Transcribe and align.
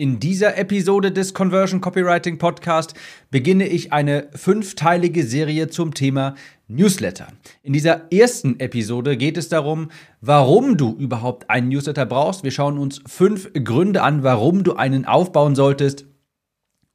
In 0.00 0.18
dieser 0.18 0.56
Episode 0.56 1.12
des 1.12 1.34
Conversion 1.34 1.82
Copywriting 1.82 2.38
Podcast 2.38 2.94
beginne 3.30 3.66
ich 3.66 3.92
eine 3.92 4.28
fünfteilige 4.34 5.24
Serie 5.24 5.68
zum 5.68 5.92
Thema 5.92 6.36
Newsletter. 6.68 7.26
In 7.62 7.74
dieser 7.74 8.10
ersten 8.10 8.58
Episode 8.60 9.18
geht 9.18 9.36
es 9.36 9.50
darum, 9.50 9.90
warum 10.22 10.78
du 10.78 10.96
überhaupt 10.96 11.50
einen 11.50 11.68
Newsletter 11.68 12.06
brauchst. 12.06 12.44
Wir 12.44 12.50
schauen 12.50 12.78
uns 12.78 13.02
fünf 13.06 13.52
Gründe 13.52 14.00
an, 14.00 14.22
warum 14.22 14.64
du 14.64 14.72
einen 14.72 15.04
aufbauen 15.04 15.54
solltest. 15.54 16.06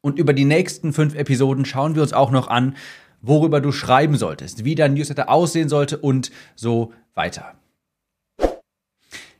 Und 0.02 0.18
über 0.18 0.34
die 0.34 0.46
nächsten 0.46 0.92
fünf 0.92 1.14
Episoden 1.14 1.66
schauen 1.66 1.94
wir 1.94 2.02
uns 2.02 2.14
auch 2.14 2.32
noch 2.32 2.48
an, 2.48 2.76
worüber 3.22 3.62
du 3.62 3.72
schreiben 3.72 4.18
solltest, 4.18 4.66
wie 4.66 4.74
dein 4.74 4.96
Newsletter 4.96 5.30
aussehen 5.30 5.70
sollte 5.70 6.00
und 6.00 6.32
so 6.56 6.92
weiter. 7.14 7.54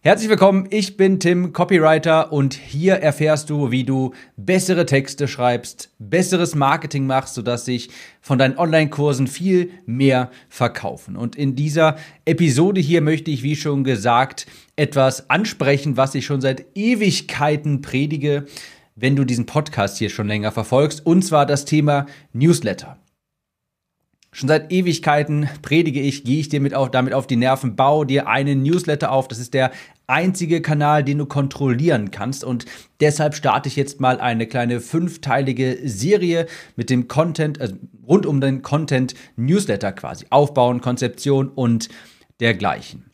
Herzlich 0.06 0.30
willkommen, 0.30 0.68
ich 0.70 0.98
bin 0.98 1.20
Tim, 1.20 1.52
Copywriter 1.52 2.32
und 2.32 2.54
hier 2.54 2.98
erfährst 2.98 3.50
du, 3.50 3.72
wie 3.72 3.84
du 3.84 4.14
bessere 4.38 4.86
Texte 4.86 5.28
schreibst, 5.28 5.90
besseres 5.98 6.54
Marketing 6.54 7.08
machst, 7.08 7.34
sodass 7.34 7.66
sich 7.66 7.90
von 8.22 8.38
deinen 8.38 8.56
Online-Kursen 8.56 9.26
viel 9.26 9.72
mehr 9.88 10.30
verkaufen. 10.48 11.16
Und 11.16 11.36
in 11.36 11.56
dieser 11.56 11.96
Episode 12.24 12.82
hier 12.82 13.02
möchte 13.02 13.32
ich, 13.32 13.42
wie 13.42 13.56
schon 13.56 13.84
gesagt, 13.84 14.46
etwas 14.76 15.32
ansprechen, 15.32 15.98
was 15.98 16.14
ich 16.14 16.24
schon 16.24 16.40
seit 16.40 16.66
Ewigkeiten 16.76 17.82
predige, 17.82 18.46
wenn 18.96 19.16
du 19.16 19.24
diesen 19.24 19.48
Podcast 19.48 19.98
hier 19.98 20.12
schon 20.12 20.28
länger 20.28 20.52
verfolgst, 20.52 21.04
und 21.04 21.24
zwar 21.24 21.48
das 21.48 21.66
Thema 21.66 22.06
Newsletter. 22.32 23.00
Schon 24.36 24.50
seit 24.50 24.70
Ewigkeiten 24.70 25.48
predige 25.62 26.02
ich, 26.02 26.26
gehe 26.26 26.42
ich 26.42 26.50
dir 26.50 26.60
mit 26.60 26.74
auf, 26.74 26.92
damit 26.92 27.14
auf 27.14 27.26
die 27.26 27.38
Nerven, 27.38 27.78
bau 27.78 28.04
dir 28.04 28.28
einen 28.28 28.64
Newsletter 28.64 29.10
auf. 29.14 29.30
Das 29.30 29.40
ist 29.40 29.54
der 29.54 29.72
einzige 30.08 30.62
Kanal, 30.62 31.06
den 31.06 31.20
du 31.20 31.26
kontrollieren 31.26 32.12
kannst. 32.12 32.44
Und 32.44 32.66
deshalb 33.00 33.34
starte 33.34 33.70
ich 33.70 33.78
jetzt 33.78 34.02
mal 34.02 34.20
eine 34.20 34.46
kleine 34.46 34.82
fünfteilige 34.82 35.80
Serie 35.86 36.48
mit 36.76 36.90
dem 36.90 37.08
Content, 37.08 37.62
also 37.62 37.76
rund 38.06 38.26
um 38.26 38.42
den 38.42 38.62
Content 38.62 39.16
Newsletter 39.38 39.94
quasi. 39.94 40.26
Aufbauen, 40.32 40.82
Konzeption 40.82 41.48
und 41.48 41.88
dergleichen. 42.42 43.10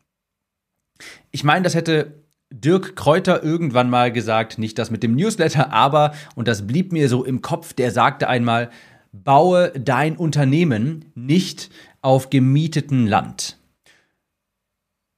Ich 1.29 1.43
meine, 1.43 1.61
das 1.61 1.75
hätte 1.75 2.15
Dirk 2.51 2.95
Kräuter 2.95 3.43
irgendwann 3.43 3.91
mal 3.91 4.11
gesagt, 4.11 4.57
nicht 4.57 4.79
das 4.79 4.89
mit 4.89 5.03
dem 5.03 5.15
Newsletter, 5.15 5.71
aber, 5.71 6.13
und 6.33 6.47
das 6.47 6.65
blieb 6.65 6.91
mir 6.91 7.09
so 7.09 7.23
im 7.23 7.43
Kopf, 7.43 7.73
der 7.73 7.91
sagte 7.91 8.27
einmal, 8.27 8.71
baue 9.11 9.71
dein 9.71 10.15
Unternehmen 10.17 11.11
nicht 11.15 11.69
auf 12.01 12.29
gemieteten 12.29 13.07
Land. 13.07 13.57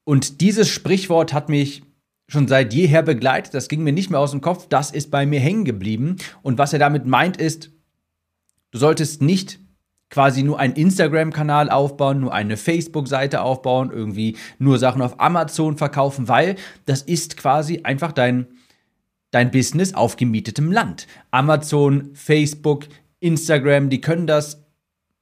Und 0.04 0.42
dieses 0.42 0.70
Sprichwort 0.70 1.34
hat 1.34 1.50
mich 1.50 1.84
schon 2.28 2.48
seit 2.48 2.74
jeher 2.74 3.04
begleitet. 3.04 3.54
Das 3.54 3.70
ging 3.70 3.84
mir 3.84 3.94
nicht 3.94 4.10
mehr 4.10 4.20
aus 4.20 4.32
dem 4.32 4.42
Kopf. 4.42 4.68
Das 4.68 4.92
ist 4.92 5.12
bei 5.12 5.26
mir 5.26 5.40
hängen 5.40 5.66
geblieben. 5.66 6.18
Und 6.42 6.58
was 6.58 6.74
er 6.74 6.80
damit 6.80 7.06
meint 7.06 7.38
ist, 7.38 7.72
du 8.72 8.80
solltest 8.80 9.22
nicht 9.22 9.60
quasi 10.10 10.44
nur 10.44 10.60
einen 10.60 10.76
Instagram-Kanal 10.76 11.70
aufbauen, 11.70 12.20
nur 12.20 12.34
eine 12.34 12.56
Facebook-Seite 12.56 13.42
aufbauen, 13.42 13.92
irgendwie 13.92 14.38
nur 14.60 14.78
Sachen 14.78 15.02
auf 15.02 15.20
Amazon 15.20 15.76
verkaufen, 15.76 16.28
weil 16.28 16.56
das 16.86 17.02
ist 17.02 17.36
quasi 17.36 17.82
einfach 17.84 18.12
dein, 18.12 18.46
dein 19.32 19.50
Business 19.50 19.96
auf 19.96 20.16
gemietetem 20.16 20.72
Land. 20.72 21.08
Amazon, 21.32 22.12
Facebook, 22.14 22.86
Instagram, 23.24 23.90
die 23.90 24.02
können 24.02 24.28
das 24.28 24.64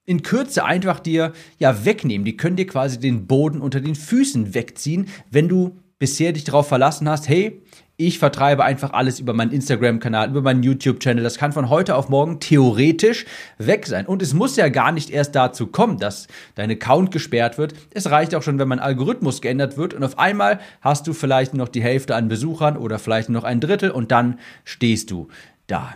in 0.05 0.23
Kürze 0.23 0.65
einfach 0.65 0.99
dir 0.99 1.33
ja 1.59 1.85
wegnehmen. 1.85 2.25
Die 2.25 2.35
können 2.35 2.55
dir 2.55 2.67
quasi 2.67 2.99
den 2.99 3.27
Boden 3.27 3.61
unter 3.61 3.79
den 3.79 3.95
Füßen 3.95 4.53
wegziehen, 4.53 5.07
wenn 5.29 5.47
du 5.47 5.79
bisher 5.99 6.33
dich 6.33 6.43
darauf 6.43 6.67
verlassen 6.67 7.07
hast, 7.07 7.29
hey, 7.29 7.61
ich 7.95 8.17
vertreibe 8.17 8.63
einfach 8.63 8.93
alles 8.93 9.19
über 9.19 9.33
meinen 9.33 9.51
Instagram-Kanal, 9.51 10.29
über 10.29 10.41
meinen 10.41 10.63
YouTube-Channel. 10.63 11.23
Das 11.23 11.37
kann 11.37 11.51
von 11.51 11.69
heute 11.69 11.95
auf 11.95 12.09
morgen 12.09 12.39
theoretisch 12.39 13.25
weg 13.59 13.85
sein. 13.85 14.07
Und 14.07 14.23
es 14.23 14.33
muss 14.33 14.55
ja 14.55 14.69
gar 14.69 14.91
nicht 14.91 15.11
erst 15.11 15.35
dazu 15.35 15.67
kommen, 15.67 15.99
dass 15.99 16.27
dein 16.55 16.71
Account 16.71 17.11
gesperrt 17.11 17.59
wird. 17.59 17.75
Es 17.93 18.09
reicht 18.09 18.33
auch 18.33 18.41
schon, 18.41 18.57
wenn 18.57 18.67
mein 18.67 18.79
Algorithmus 18.79 19.41
geändert 19.41 19.77
wird 19.77 19.93
und 19.93 20.03
auf 20.03 20.17
einmal 20.17 20.59
hast 20.81 21.05
du 21.05 21.13
vielleicht 21.13 21.53
noch 21.53 21.67
die 21.67 21.83
Hälfte 21.83 22.15
an 22.15 22.27
Besuchern 22.27 22.77
oder 22.77 22.97
vielleicht 22.97 23.29
noch 23.29 23.43
ein 23.43 23.59
Drittel 23.59 23.91
und 23.91 24.11
dann 24.11 24.39
stehst 24.63 25.11
du 25.11 25.27
da. 25.67 25.95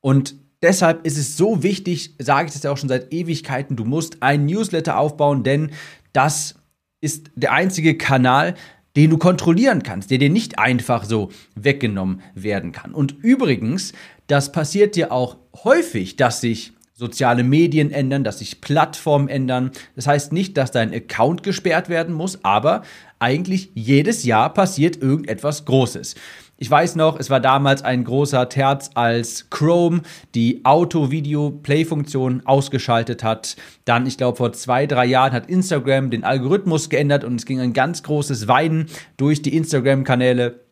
Und 0.00 0.36
deshalb 0.62 1.06
ist 1.06 1.18
es 1.18 1.36
so 1.36 1.62
wichtig, 1.62 2.14
sage 2.18 2.48
ich 2.48 2.54
das 2.54 2.62
ja 2.62 2.70
auch 2.70 2.76
schon 2.76 2.88
seit 2.88 3.12
Ewigkeiten, 3.12 3.76
du 3.76 3.84
musst 3.84 4.22
ein 4.22 4.46
Newsletter 4.46 4.98
aufbauen, 4.98 5.42
denn 5.42 5.70
das 6.12 6.56
ist 7.00 7.30
der 7.36 7.52
einzige 7.52 7.96
Kanal, 7.96 8.54
den 8.96 9.10
du 9.10 9.18
kontrollieren 9.18 9.82
kannst, 9.82 10.10
der 10.10 10.18
dir 10.18 10.30
nicht 10.30 10.58
einfach 10.58 11.04
so 11.04 11.30
weggenommen 11.54 12.20
werden 12.34 12.72
kann. 12.72 12.94
Und 12.94 13.14
übrigens, 13.22 13.92
das 14.26 14.50
passiert 14.50 14.96
dir 14.96 15.12
auch 15.12 15.36
häufig, 15.62 16.16
dass 16.16 16.40
sich 16.40 16.72
soziale 16.94 17.44
Medien 17.44 17.92
ändern, 17.92 18.24
dass 18.24 18.40
sich 18.40 18.60
Plattformen 18.60 19.28
ändern. 19.28 19.70
Das 19.94 20.08
heißt 20.08 20.32
nicht, 20.32 20.56
dass 20.56 20.72
dein 20.72 20.92
Account 20.92 21.44
gesperrt 21.44 21.88
werden 21.88 22.12
muss, 22.12 22.44
aber 22.44 22.82
eigentlich 23.20 23.70
jedes 23.74 24.24
Jahr 24.24 24.52
passiert 24.52 25.00
irgendetwas 25.00 25.64
Großes. 25.64 26.16
Ich 26.60 26.68
weiß 26.68 26.96
noch, 26.96 27.20
es 27.20 27.30
war 27.30 27.38
damals 27.38 27.82
ein 27.82 28.02
großer 28.02 28.48
Terz, 28.48 28.90
als 28.94 29.48
Chrome 29.48 30.02
die 30.34 30.64
Auto-Video-Play-Funktion 30.64 32.42
ausgeschaltet 32.46 33.22
hat. 33.22 33.54
Dann, 33.84 34.06
ich 34.06 34.16
glaube, 34.16 34.38
vor 34.38 34.52
zwei, 34.52 34.88
drei 34.88 35.06
Jahren 35.06 35.32
hat 35.32 35.48
Instagram 35.48 36.10
den 36.10 36.24
Algorithmus 36.24 36.88
geändert 36.88 37.22
und 37.22 37.36
es 37.36 37.46
ging 37.46 37.60
ein 37.60 37.74
ganz 37.74 38.02
großes 38.02 38.48
Weinen 38.48 38.86
durch 39.16 39.40
die 39.40 39.56
Instagram-Kanäle. 39.56 40.64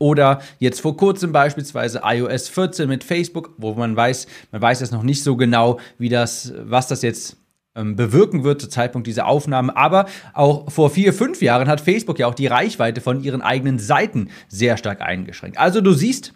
Oder 0.00 0.40
jetzt 0.58 0.80
vor 0.80 0.96
kurzem 0.96 1.30
beispielsweise 1.30 2.00
iOS 2.04 2.48
14 2.48 2.88
mit 2.88 3.04
Facebook, 3.04 3.54
wo 3.58 3.74
man 3.74 3.94
weiß, 3.94 4.26
man 4.50 4.60
weiß 4.60 4.80
jetzt 4.80 4.92
noch 4.92 5.04
nicht 5.04 5.22
so 5.22 5.36
genau, 5.36 5.78
wie 5.98 6.08
das, 6.08 6.52
was 6.64 6.88
das 6.88 7.02
jetzt 7.02 7.36
bewirken 7.84 8.44
wird 8.44 8.60
zu 8.60 8.68
Zeitpunkt 8.68 9.06
dieser 9.06 9.26
Aufnahme. 9.26 9.76
Aber 9.76 10.06
auch 10.32 10.70
vor 10.70 10.90
vier, 10.90 11.12
fünf 11.12 11.42
Jahren 11.42 11.68
hat 11.68 11.80
Facebook 11.80 12.18
ja 12.18 12.26
auch 12.26 12.34
die 12.34 12.46
Reichweite 12.46 13.00
von 13.00 13.22
ihren 13.22 13.42
eigenen 13.42 13.78
Seiten 13.78 14.30
sehr 14.48 14.76
stark 14.76 15.00
eingeschränkt. 15.00 15.58
Also 15.58 15.80
du 15.80 15.92
siehst, 15.92 16.32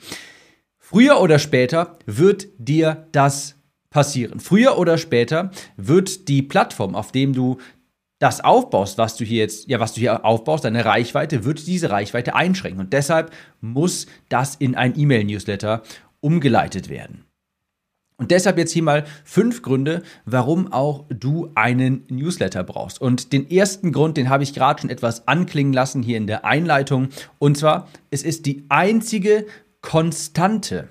früher 0.79 1.21
oder 1.21 1.39
später 1.39 1.99
wird 2.07 2.49
dir 2.59 3.07
das 3.13 3.57
passieren. 3.91 4.41
Früher 4.41 4.79
oder 4.79 4.99
später 4.99 5.51
wird 5.77 6.29
die 6.29 6.43
Plattform, 6.43 6.95
auf 6.95 7.13
dem 7.13 7.33
du 7.33 7.59
das 8.21 8.43
aufbaust, 8.43 8.99
was 8.99 9.17
du 9.17 9.25
hier 9.25 9.39
jetzt, 9.39 9.69
ja, 9.69 9.81
was 9.81 9.95
du 9.95 10.01
hier 10.01 10.25
aufbaust, 10.25 10.65
deine 10.65 10.85
Reichweite, 10.85 11.45
wird 11.45 11.67
diese 11.67 11.91
Reichweite 11.91 12.35
einschränken. 12.35 12.81
Und 12.81 12.93
deshalb 12.93 13.33
muss 13.61 14.07
das 14.29 14.57
in 14.57 14.75
ein 14.75 14.99
E-Mail-Newsletter 14.99 15.83
umgeleitet 16.21 16.91
werden. 16.91 17.25
Und 18.21 18.31
deshalb 18.31 18.59
jetzt 18.59 18.73
hier 18.73 18.83
mal 18.83 19.07
fünf 19.25 19.63
Gründe, 19.63 20.03
warum 20.27 20.71
auch 20.75 21.07
du 21.09 21.51
einen 21.55 22.05
Newsletter 22.11 22.63
brauchst. 22.63 23.01
Und 23.01 23.33
den 23.33 23.51
ersten 23.51 23.93
Grund, 23.93 24.19
den 24.19 24.29
habe 24.29 24.43
ich 24.43 24.53
gerade 24.53 24.83
schon 24.83 24.91
etwas 24.91 25.27
anklingen 25.27 25.73
lassen 25.73 26.03
hier 26.03 26.19
in 26.19 26.27
der 26.27 26.45
Einleitung. 26.45 27.09
Und 27.39 27.57
zwar, 27.57 27.89
es 28.11 28.23
ist 28.23 28.45
die 28.45 28.67
einzige 28.69 29.47
Konstante 29.81 30.91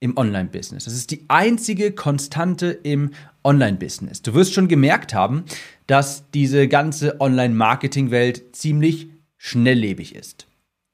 im 0.00 0.16
Online-Business. 0.16 0.86
Das 0.86 0.94
ist 0.94 1.10
die 1.10 1.26
einzige 1.28 1.92
Konstante 1.92 2.70
im 2.70 3.10
Online-Business. 3.44 4.22
Du 4.22 4.32
wirst 4.32 4.54
schon 4.54 4.68
gemerkt 4.68 5.12
haben, 5.12 5.44
dass 5.86 6.30
diese 6.30 6.68
ganze 6.68 7.20
Online-Marketing-Welt 7.20 8.56
ziemlich 8.56 9.10
schnelllebig 9.36 10.14
ist. 10.14 10.46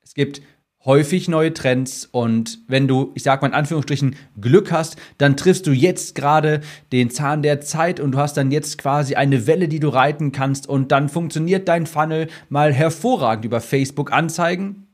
Es 0.02 0.14
gibt 0.14 0.42
häufig 0.88 1.28
neue 1.28 1.52
Trends 1.52 2.08
und 2.10 2.60
wenn 2.66 2.88
du, 2.88 3.12
ich 3.14 3.22
sag 3.22 3.42
mal 3.42 3.48
in 3.48 3.54
Anführungsstrichen, 3.54 4.16
Glück 4.40 4.72
hast, 4.72 4.96
dann 5.18 5.36
triffst 5.36 5.66
du 5.66 5.70
jetzt 5.70 6.14
gerade 6.14 6.62
den 6.92 7.10
Zahn 7.10 7.42
der 7.42 7.60
Zeit 7.60 8.00
und 8.00 8.12
du 8.12 8.18
hast 8.18 8.38
dann 8.38 8.50
jetzt 8.50 8.78
quasi 8.78 9.14
eine 9.14 9.46
Welle, 9.46 9.68
die 9.68 9.80
du 9.80 9.90
reiten 9.90 10.32
kannst 10.32 10.66
und 10.66 10.90
dann 10.90 11.10
funktioniert 11.10 11.68
dein 11.68 11.86
Funnel 11.86 12.28
mal 12.48 12.72
hervorragend 12.72 13.44
über 13.44 13.60
Facebook 13.60 14.12
Anzeigen. 14.12 14.86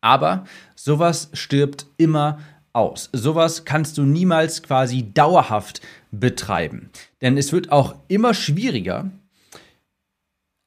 Aber 0.00 0.44
sowas 0.76 1.30
stirbt 1.32 1.86
immer 1.96 2.38
aus. 2.72 3.10
Sowas 3.12 3.64
kannst 3.64 3.98
du 3.98 4.02
niemals 4.02 4.62
quasi 4.62 5.12
dauerhaft 5.12 5.80
betreiben. 6.12 6.90
Denn 7.22 7.36
es 7.36 7.52
wird 7.52 7.72
auch 7.72 7.96
immer 8.06 8.34
schwieriger, 8.34 9.10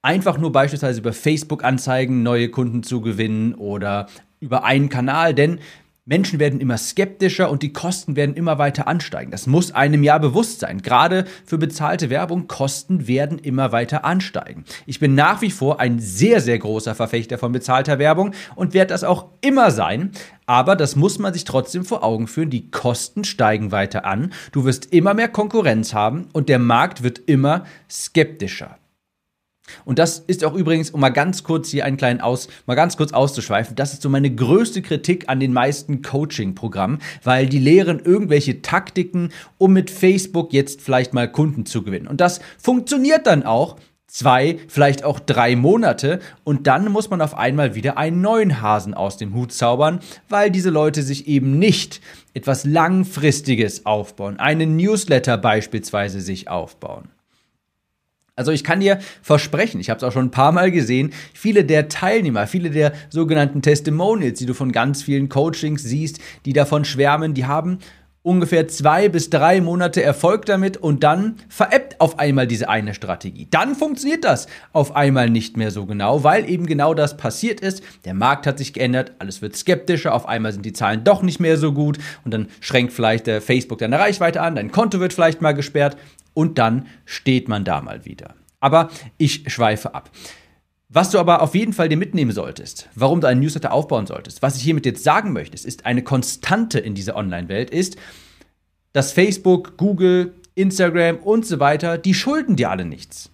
einfach 0.01 0.37
nur 0.37 0.51
beispielsweise 0.51 0.99
über 0.99 1.13
Facebook-Anzeigen 1.13 2.21
neue 2.21 2.49
Kunden 2.49 2.83
zu 2.83 2.99
gewinnen 2.99 3.55
oder 3.55 4.07
über 4.41 4.65
einen 4.65 4.89
Kanal, 4.89 5.33
denn 5.33 5.59
Menschen 6.03 6.39
werden 6.39 6.59
immer 6.59 6.79
skeptischer 6.79 7.51
und 7.51 7.61
die 7.61 7.73
Kosten 7.73 8.15
werden 8.15 8.33
immer 8.33 8.57
weiter 8.57 8.87
ansteigen. 8.87 9.29
Das 9.29 9.45
muss 9.45 9.71
einem 9.71 10.01
ja 10.01 10.17
bewusst 10.17 10.59
sein. 10.59 10.81
Gerade 10.81 11.25
für 11.45 11.59
bezahlte 11.59 12.09
Werbung, 12.09 12.47
Kosten 12.47 13.07
werden 13.07 13.37
immer 13.37 13.71
weiter 13.71 14.03
ansteigen. 14.03 14.65
Ich 14.87 14.99
bin 14.99 15.13
nach 15.13 15.43
wie 15.43 15.51
vor 15.51 15.79
ein 15.79 15.99
sehr, 15.99 16.41
sehr 16.41 16.57
großer 16.57 16.95
Verfechter 16.95 17.37
von 17.37 17.51
bezahlter 17.51 17.99
Werbung 17.99 18.33
und 18.55 18.73
werde 18.73 18.89
das 18.89 19.03
auch 19.03 19.27
immer 19.41 19.69
sein. 19.69 20.09
Aber 20.47 20.75
das 20.75 20.95
muss 20.95 21.19
man 21.19 21.33
sich 21.33 21.45
trotzdem 21.45 21.85
vor 21.85 22.03
Augen 22.03 22.27
führen. 22.27 22.49
Die 22.49 22.71
Kosten 22.71 23.23
steigen 23.23 23.71
weiter 23.71 24.03
an. 24.03 24.33
Du 24.51 24.65
wirst 24.65 24.91
immer 24.91 25.13
mehr 25.13 25.29
Konkurrenz 25.29 25.93
haben 25.93 26.29
und 26.33 26.49
der 26.49 26.59
Markt 26.59 27.03
wird 27.03 27.19
immer 27.19 27.63
skeptischer. 27.89 28.80
Und 29.85 29.99
das 29.99 30.19
ist 30.19 30.43
auch 30.43 30.53
übrigens, 30.53 30.91
um 30.91 31.01
mal 31.01 31.09
ganz 31.09 31.43
kurz 31.43 31.69
hier 31.69 31.85
einen 31.85 31.97
kleinen 31.97 32.21
Aus, 32.21 32.47
mal 32.65 32.75
ganz 32.75 32.97
kurz 32.97 33.13
auszuschweifen, 33.13 33.75
das 33.75 33.93
ist 33.93 34.01
so 34.01 34.09
meine 34.09 34.33
größte 34.33 34.81
Kritik 34.81 35.25
an 35.27 35.39
den 35.39 35.53
meisten 35.53 36.01
Coaching-Programmen, 36.01 36.99
weil 37.23 37.47
die 37.47 37.59
lehren 37.59 37.99
irgendwelche 37.99 38.61
Taktiken, 38.61 39.29
um 39.57 39.73
mit 39.73 39.89
Facebook 39.89 40.53
jetzt 40.53 40.81
vielleicht 40.81 41.13
mal 41.13 41.31
Kunden 41.31 41.65
zu 41.65 41.83
gewinnen. 41.83 42.07
Und 42.07 42.21
das 42.21 42.39
funktioniert 42.57 43.27
dann 43.27 43.43
auch, 43.43 43.77
zwei, 44.11 44.59
vielleicht 44.67 45.03
auch 45.03 45.19
drei 45.19 45.55
Monate 45.55 46.19
und 46.43 46.67
dann 46.67 46.91
muss 46.91 47.09
man 47.09 47.21
auf 47.21 47.37
einmal 47.37 47.75
wieder 47.75 47.97
einen 47.97 48.21
neuen 48.21 48.61
Hasen 48.61 48.93
aus 48.93 49.17
dem 49.17 49.33
Hut 49.33 49.53
zaubern, 49.53 50.01
weil 50.27 50.51
diese 50.51 50.69
Leute 50.69 51.01
sich 51.01 51.27
eben 51.27 51.57
nicht 51.57 52.01
etwas 52.33 52.65
Langfristiges 52.65 53.85
aufbauen, 53.85 54.37
einen 54.37 54.75
Newsletter 54.75 55.37
beispielsweise 55.37 56.19
sich 56.19 56.49
aufbauen. 56.49 57.09
Also 58.37 58.51
ich 58.51 58.63
kann 58.63 58.79
dir 58.79 58.99
versprechen, 59.21 59.81
ich 59.81 59.89
habe 59.89 59.97
es 59.97 60.03
auch 60.03 60.13
schon 60.13 60.27
ein 60.27 60.31
paar 60.31 60.53
Mal 60.53 60.71
gesehen, 60.71 61.11
viele 61.33 61.65
der 61.65 61.89
Teilnehmer, 61.89 62.47
viele 62.47 62.69
der 62.69 62.93
sogenannten 63.09 63.61
Testimonials, 63.61 64.39
die 64.39 64.45
du 64.45 64.53
von 64.53 64.71
ganz 64.71 65.03
vielen 65.03 65.27
Coachings 65.27 65.83
siehst, 65.83 66.19
die 66.45 66.53
davon 66.53 66.85
schwärmen, 66.85 67.33
die 67.33 67.45
haben 67.45 67.79
ungefähr 68.23 68.67
zwei 68.67 69.09
bis 69.09 69.29
drei 69.29 69.61
Monate 69.61 70.03
Erfolg 70.03 70.45
damit 70.45 70.77
und 70.77 71.03
dann 71.03 71.35
veräppt 71.49 71.99
auf 71.99 72.19
einmal 72.19 72.47
diese 72.47 72.69
eine 72.69 72.93
Strategie. 72.93 73.47
Dann 73.49 73.75
funktioniert 73.75 74.23
das 74.23 74.47
auf 74.73 74.95
einmal 74.95 75.29
nicht 75.29 75.57
mehr 75.57 75.71
so 75.71 75.85
genau, 75.85 76.23
weil 76.23 76.49
eben 76.49 76.67
genau 76.67 76.93
das 76.93 77.17
passiert 77.17 77.59
ist. 77.59 77.83
Der 78.05 78.13
Markt 78.13 78.45
hat 78.45 78.59
sich 78.59 78.73
geändert, 78.73 79.13
alles 79.19 79.41
wird 79.41 79.55
skeptischer, 79.55 80.13
auf 80.13 80.27
einmal 80.27 80.53
sind 80.53 80.65
die 80.65 80.73
Zahlen 80.73 81.03
doch 81.03 81.23
nicht 81.23 81.39
mehr 81.39 81.57
so 81.57 81.73
gut 81.73 81.97
und 82.23 82.33
dann 82.33 82.47
schränkt 82.59 82.93
vielleicht 82.93 83.27
der 83.27 83.41
Facebook 83.41 83.79
deine 83.79 83.99
Reichweite 83.99 84.41
an, 84.41 84.55
dein 84.55 84.71
Konto 84.71 84.99
wird 84.99 85.13
vielleicht 85.13 85.41
mal 85.41 85.53
gesperrt 85.53 85.97
und 86.33 86.57
dann 86.57 86.87
steht 87.05 87.47
man 87.47 87.63
da 87.63 87.81
mal 87.81 88.05
wieder. 88.05 88.35
Aber 88.59 88.89
ich 89.17 89.51
schweife 89.51 89.95
ab. 89.95 90.11
Was 90.93 91.09
du 91.09 91.19
aber 91.19 91.41
auf 91.41 91.55
jeden 91.55 91.71
Fall 91.71 91.87
dir 91.87 91.97
mitnehmen 91.97 92.31
solltest, 92.31 92.89
warum 92.95 93.21
du 93.21 93.27
einen 93.27 93.39
Newsletter 93.39 93.71
aufbauen 93.71 94.07
solltest, 94.07 94.41
was 94.41 94.57
ich 94.57 94.63
hiermit 94.63 94.85
jetzt 94.85 95.05
sagen 95.05 95.31
möchte, 95.31 95.55
ist 95.55 95.85
eine 95.85 96.03
Konstante 96.03 96.79
in 96.79 96.95
dieser 96.95 97.15
Online-Welt 97.15 97.69
ist, 97.69 97.95
dass 98.91 99.13
Facebook, 99.13 99.77
Google, 99.77 100.33
Instagram 100.55 101.17
und 101.17 101.45
so 101.45 101.59
weiter, 101.59 101.97
die 101.97 102.13
schulden 102.13 102.57
dir 102.57 102.69
alle 102.69 102.83
nichts. 102.83 103.31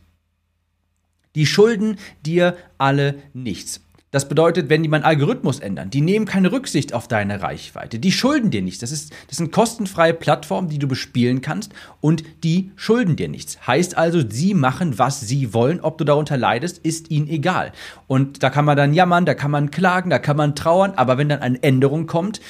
Die 1.34 1.48
schulden 1.48 1.98
dir 2.24 2.56
alle 2.78 3.16
nichts. 3.34 3.82
Das 4.18 4.28
bedeutet, 4.28 4.68
wenn 4.70 4.82
die 4.82 4.90
meinen 4.90 5.04
Algorithmus 5.04 5.60
ändern, 5.60 5.92
die 5.92 6.02
nehmen 6.02 6.26
keine 6.26 6.52
Rücksicht 6.52 6.92
auf 6.92 7.08
deine 7.08 7.44
Reichweite, 7.44 8.00
die 8.00 8.12
schulden 8.12 8.50
dir 8.50 8.64
nichts. 8.64 8.80
Das, 8.80 8.92
ist, 8.92 9.14
das 9.28 9.38
sind 9.38 9.52
kostenfreie 9.52 10.16
Plattformen, 10.16 10.70
die 10.70 10.80
du 10.80 10.88
bespielen 10.88 11.42
kannst 11.42 11.72
und 12.02 12.24
die 12.44 12.72
schulden 12.76 13.16
dir 13.16 13.30
nichts. 13.30 13.68
Heißt 13.68 13.96
also, 13.96 14.28
sie 14.28 14.56
machen, 14.56 14.98
was 14.98 15.20
sie 15.20 15.54
wollen. 15.54 15.82
Ob 15.82 16.00
du 16.00 16.04
darunter 16.04 16.36
leidest, 16.36 16.80
ist 16.80 17.12
ihnen 17.12 17.28
egal. 17.28 17.74
Und 18.08 18.42
da 18.42 18.50
kann 18.50 18.66
man 18.66 18.76
dann 18.76 18.96
jammern, 18.96 19.28
da 19.28 19.36
kann 19.36 19.52
man 19.52 19.70
klagen, 19.70 20.10
da 20.10 20.18
kann 20.18 20.36
man 20.36 20.56
trauern, 20.56 20.94
aber 20.96 21.20
wenn 21.20 21.30
dann 21.30 21.42
eine 21.42 21.62
Änderung 21.62 22.08
kommt, 22.08 22.42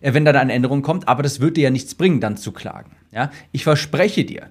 äh, 0.00 0.14
wenn 0.14 0.24
dann 0.24 0.36
eine 0.36 0.52
Änderung 0.52 0.82
kommt, 0.82 1.08
aber 1.08 1.24
das 1.24 1.40
wird 1.40 1.56
dir 1.56 1.64
ja 1.64 1.70
nichts 1.70 1.96
bringen, 1.96 2.20
dann 2.20 2.36
zu 2.36 2.52
klagen. 2.52 2.92
Ja? 3.10 3.32
Ich 3.50 3.64
verspreche 3.64 4.24
dir, 4.24 4.46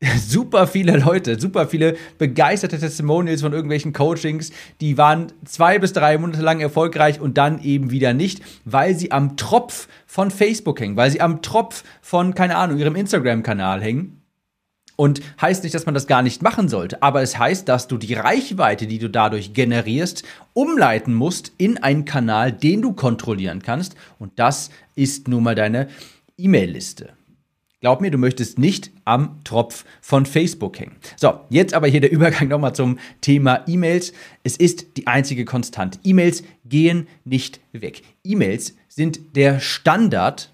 super 0.18 0.66
viele 0.66 0.96
Leute, 0.98 1.40
super 1.40 1.66
viele 1.66 1.96
begeisterte 2.18 2.78
Testimonials 2.78 3.40
von 3.40 3.52
irgendwelchen 3.52 3.92
Coachings, 3.92 4.52
die 4.80 4.96
waren 4.96 5.32
zwei 5.44 5.78
bis 5.78 5.92
drei 5.92 6.18
Monate 6.18 6.40
lang 6.40 6.60
erfolgreich 6.60 7.20
und 7.20 7.36
dann 7.36 7.62
eben 7.62 7.90
wieder 7.90 8.14
nicht, 8.14 8.40
weil 8.64 8.94
sie 8.94 9.10
am 9.10 9.36
Tropf 9.36 9.88
von 10.06 10.30
Facebook 10.30 10.80
hängen, 10.80 10.96
weil 10.96 11.10
sie 11.10 11.20
am 11.20 11.42
Tropf 11.42 11.82
von, 12.00 12.34
keine 12.34 12.56
Ahnung, 12.56 12.78
ihrem 12.78 12.96
Instagram-Kanal 12.96 13.82
hängen. 13.82 14.14
Und 14.94 15.20
heißt 15.40 15.62
nicht, 15.62 15.76
dass 15.76 15.86
man 15.86 15.94
das 15.94 16.08
gar 16.08 16.22
nicht 16.22 16.42
machen 16.42 16.68
sollte, 16.68 17.04
aber 17.04 17.22
es 17.22 17.38
heißt, 17.38 17.68
dass 17.68 17.86
du 17.86 17.98
die 17.98 18.14
Reichweite, 18.14 18.88
die 18.88 18.98
du 18.98 19.08
dadurch 19.08 19.52
generierst, 19.52 20.24
umleiten 20.54 21.14
musst 21.14 21.52
in 21.56 21.78
einen 21.78 22.04
Kanal, 22.04 22.50
den 22.50 22.82
du 22.82 22.94
kontrollieren 22.94 23.62
kannst. 23.62 23.94
Und 24.18 24.40
das 24.40 24.70
ist 24.96 25.28
nun 25.28 25.44
mal 25.44 25.54
deine 25.54 25.86
E-Mail-Liste. 26.36 27.17
Glaub 27.80 28.00
mir, 28.00 28.10
du 28.10 28.18
möchtest 28.18 28.58
nicht 28.58 28.90
am 29.04 29.38
Tropf 29.44 29.84
von 30.00 30.26
Facebook 30.26 30.80
hängen. 30.80 30.96
So, 31.16 31.40
jetzt 31.48 31.74
aber 31.74 31.86
hier 31.86 32.00
der 32.00 32.10
Übergang 32.12 32.48
nochmal 32.48 32.74
zum 32.74 32.98
Thema 33.20 33.62
E-Mails. 33.68 34.12
Es 34.42 34.56
ist 34.56 34.96
die 34.96 35.06
einzige 35.06 35.44
Konstante. 35.44 36.00
E-Mails 36.02 36.42
gehen 36.64 37.06
nicht 37.24 37.60
weg. 37.72 38.02
E-Mails 38.24 38.74
sind 38.88 39.36
der 39.36 39.60
Standard 39.60 40.52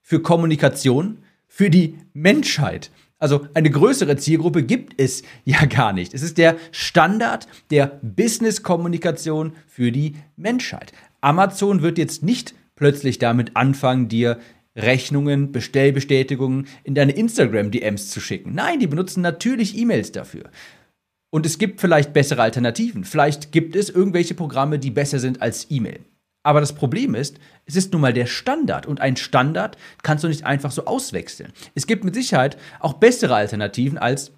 für 0.00 0.22
Kommunikation 0.22 1.18
für 1.48 1.68
die 1.68 1.98
Menschheit. 2.12 2.92
Also 3.18 3.46
eine 3.54 3.70
größere 3.70 4.16
Zielgruppe 4.16 4.62
gibt 4.62 5.00
es 5.00 5.24
ja 5.44 5.64
gar 5.68 5.92
nicht. 5.92 6.14
Es 6.14 6.22
ist 6.22 6.38
der 6.38 6.56
Standard 6.70 7.48
der 7.72 7.98
Business-Kommunikation 8.02 9.52
für 9.66 9.90
die 9.90 10.14
Menschheit. 10.36 10.92
Amazon 11.20 11.82
wird 11.82 11.98
jetzt 11.98 12.22
nicht 12.22 12.54
plötzlich 12.76 13.18
damit 13.18 13.56
anfangen, 13.56 14.08
dir 14.08 14.38
Rechnungen, 14.76 15.52
Bestellbestätigungen 15.52 16.66
in 16.84 16.94
deine 16.94 17.12
Instagram-DMs 17.12 18.10
zu 18.10 18.20
schicken. 18.20 18.54
Nein, 18.54 18.80
die 18.80 18.86
benutzen 18.86 19.20
natürlich 19.20 19.76
E-Mails 19.76 20.12
dafür. 20.12 20.50
Und 21.30 21.46
es 21.46 21.58
gibt 21.58 21.80
vielleicht 21.80 22.12
bessere 22.12 22.42
Alternativen. 22.42 23.04
Vielleicht 23.04 23.52
gibt 23.52 23.74
es 23.74 23.90
irgendwelche 23.90 24.34
Programme, 24.34 24.78
die 24.78 24.90
besser 24.90 25.18
sind 25.18 25.40
als 25.40 25.66
E-Mail. 25.70 26.00
Aber 26.44 26.60
das 26.60 26.74
Problem 26.74 27.14
ist, 27.14 27.38
es 27.66 27.76
ist 27.76 27.92
nun 27.92 28.02
mal 28.02 28.12
der 28.12 28.26
Standard 28.26 28.86
und 28.86 29.00
ein 29.00 29.16
Standard 29.16 29.76
kannst 30.02 30.24
du 30.24 30.28
nicht 30.28 30.44
einfach 30.44 30.72
so 30.72 30.86
auswechseln. 30.86 31.52
Es 31.74 31.86
gibt 31.86 32.04
mit 32.04 32.14
Sicherheit 32.14 32.56
auch 32.80 32.94
bessere 32.94 33.34
Alternativen 33.36 33.96
als 33.96 34.32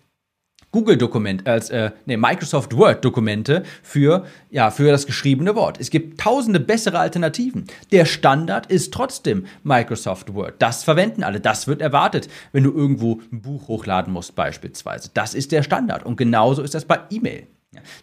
Google-Dokument, 0.75 1.47
als 1.47 1.71
äh, 1.71 1.93
nee, 2.05 2.17
Microsoft 2.17 2.77
Word-Dokumente 2.77 3.63
für, 3.85 4.27
ja, 4.51 4.73
für 4.73 4.91
das 4.91 5.07
geschriebene 5.07 5.55
Wort. 5.55 5.79
Es 5.81 5.89
gibt 5.89 6.19
tausende 6.19 6.59
bessere 6.59 6.99
Alternativen. 6.99 7.67
Der 7.93 8.07
Standard 8.07 8.67
ist 8.67 8.93
trotzdem 8.93 9.47
Microsoft 9.63 10.35
Word. 10.35 10.55
Das 10.59 10.83
verwenden 10.83 11.23
alle. 11.23 11.39
Das 11.39 11.69
wird 11.69 11.81
erwartet, 11.81 12.29
wenn 12.51 12.65
du 12.65 12.73
irgendwo 12.73 13.21
ein 13.31 13.41
Buch 13.41 13.69
hochladen 13.69 14.13
musst, 14.13 14.35
beispielsweise. 14.35 15.11
Das 15.15 15.35
ist 15.35 15.53
der 15.53 15.63
Standard. 15.63 16.05
Und 16.05 16.17
genauso 16.17 16.61
ist 16.63 16.75
das 16.75 16.87
bei 16.87 16.99
E-Mail. 17.09 17.47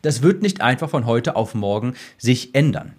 Das 0.01 0.21
wird 0.21 0.41
nicht 0.41 0.61
einfach 0.61 0.89
von 0.89 1.05
heute 1.05 1.35
auf 1.35 1.53
morgen 1.53 1.95
sich 2.17 2.55
ändern. 2.55 2.93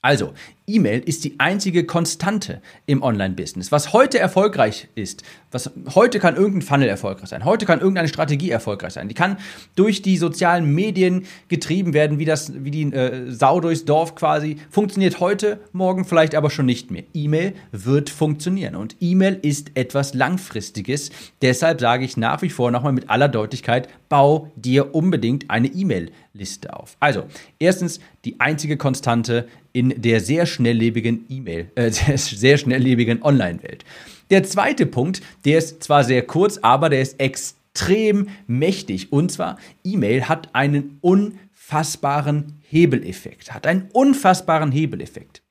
Also, 0.00 0.32
E-Mail 0.74 1.00
ist 1.00 1.24
die 1.24 1.38
einzige 1.38 1.84
Konstante 1.84 2.62
im 2.86 3.02
Online-Business. 3.02 3.72
Was 3.72 3.92
heute 3.92 4.18
erfolgreich 4.18 4.88
ist, 4.94 5.22
was 5.50 5.70
heute 5.94 6.20
kann 6.20 6.36
irgendein 6.36 6.62
Funnel 6.62 6.88
erfolgreich 6.88 7.28
sein, 7.28 7.44
heute 7.44 7.66
kann 7.66 7.80
irgendeine 7.80 8.08
Strategie 8.08 8.50
erfolgreich 8.50 8.92
sein. 8.92 9.08
Die 9.08 9.14
kann 9.14 9.36
durch 9.74 10.02
die 10.02 10.16
sozialen 10.16 10.74
Medien 10.74 11.26
getrieben 11.48 11.92
werden, 11.92 12.18
wie 12.18 12.24
das, 12.24 12.52
wie 12.64 12.70
die 12.70 12.92
äh, 12.92 13.30
Sau 13.30 13.60
durchs 13.60 13.84
Dorf 13.84 14.14
quasi. 14.14 14.58
Funktioniert 14.70 15.20
heute, 15.20 15.60
morgen 15.72 16.04
vielleicht 16.04 16.34
aber 16.34 16.50
schon 16.50 16.66
nicht 16.66 16.90
mehr. 16.90 17.02
E-Mail 17.14 17.54
wird 17.72 18.10
funktionieren 18.10 18.76
und 18.76 18.96
E-Mail 19.00 19.38
ist 19.42 19.72
etwas 19.74 20.14
Langfristiges. 20.14 21.10
Deshalb 21.42 21.80
sage 21.80 22.04
ich 22.04 22.16
nach 22.16 22.42
wie 22.42 22.50
vor 22.50 22.70
nochmal 22.70 22.92
mit 22.92 23.10
aller 23.10 23.28
Deutlichkeit: 23.28 23.88
Bau 24.08 24.50
dir 24.56 24.94
unbedingt 24.94 25.50
eine 25.50 25.68
E-Mail-Liste 25.68 26.74
auf. 26.74 26.96
Also 27.00 27.24
erstens 27.58 28.00
die 28.24 28.38
einzige 28.38 28.76
Konstante 28.76 29.48
in 29.72 30.00
der 30.02 30.20
sehr 30.20 30.46
schnelllebigen 30.60 31.24
E-Mail, 31.28 31.70
äh, 31.74 31.90
sehr 32.16 32.58
schnelllebigen 32.58 33.22
Online-Welt. 33.22 33.84
Der 34.30 34.44
zweite 34.44 34.86
Punkt, 34.86 35.22
der 35.44 35.58
ist 35.58 35.82
zwar 35.82 36.04
sehr 36.04 36.22
kurz, 36.22 36.58
aber 36.58 36.88
der 36.88 37.00
ist 37.00 37.18
extrem 37.18 38.28
mächtig. 38.46 39.12
Und 39.12 39.32
zwar, 39.32 39.58
E-Mail 39.82 40.28
hat 40.28 40.54
einen 40.54 40.98
unfassbaren 41.00 42.60
Hebeleffekt. 42.68 43.52
Hat 43.52 43.66
einen 43.66 43.88
unfassbaren 43.92 44.70
Hebeleffekt. 44.70 45.42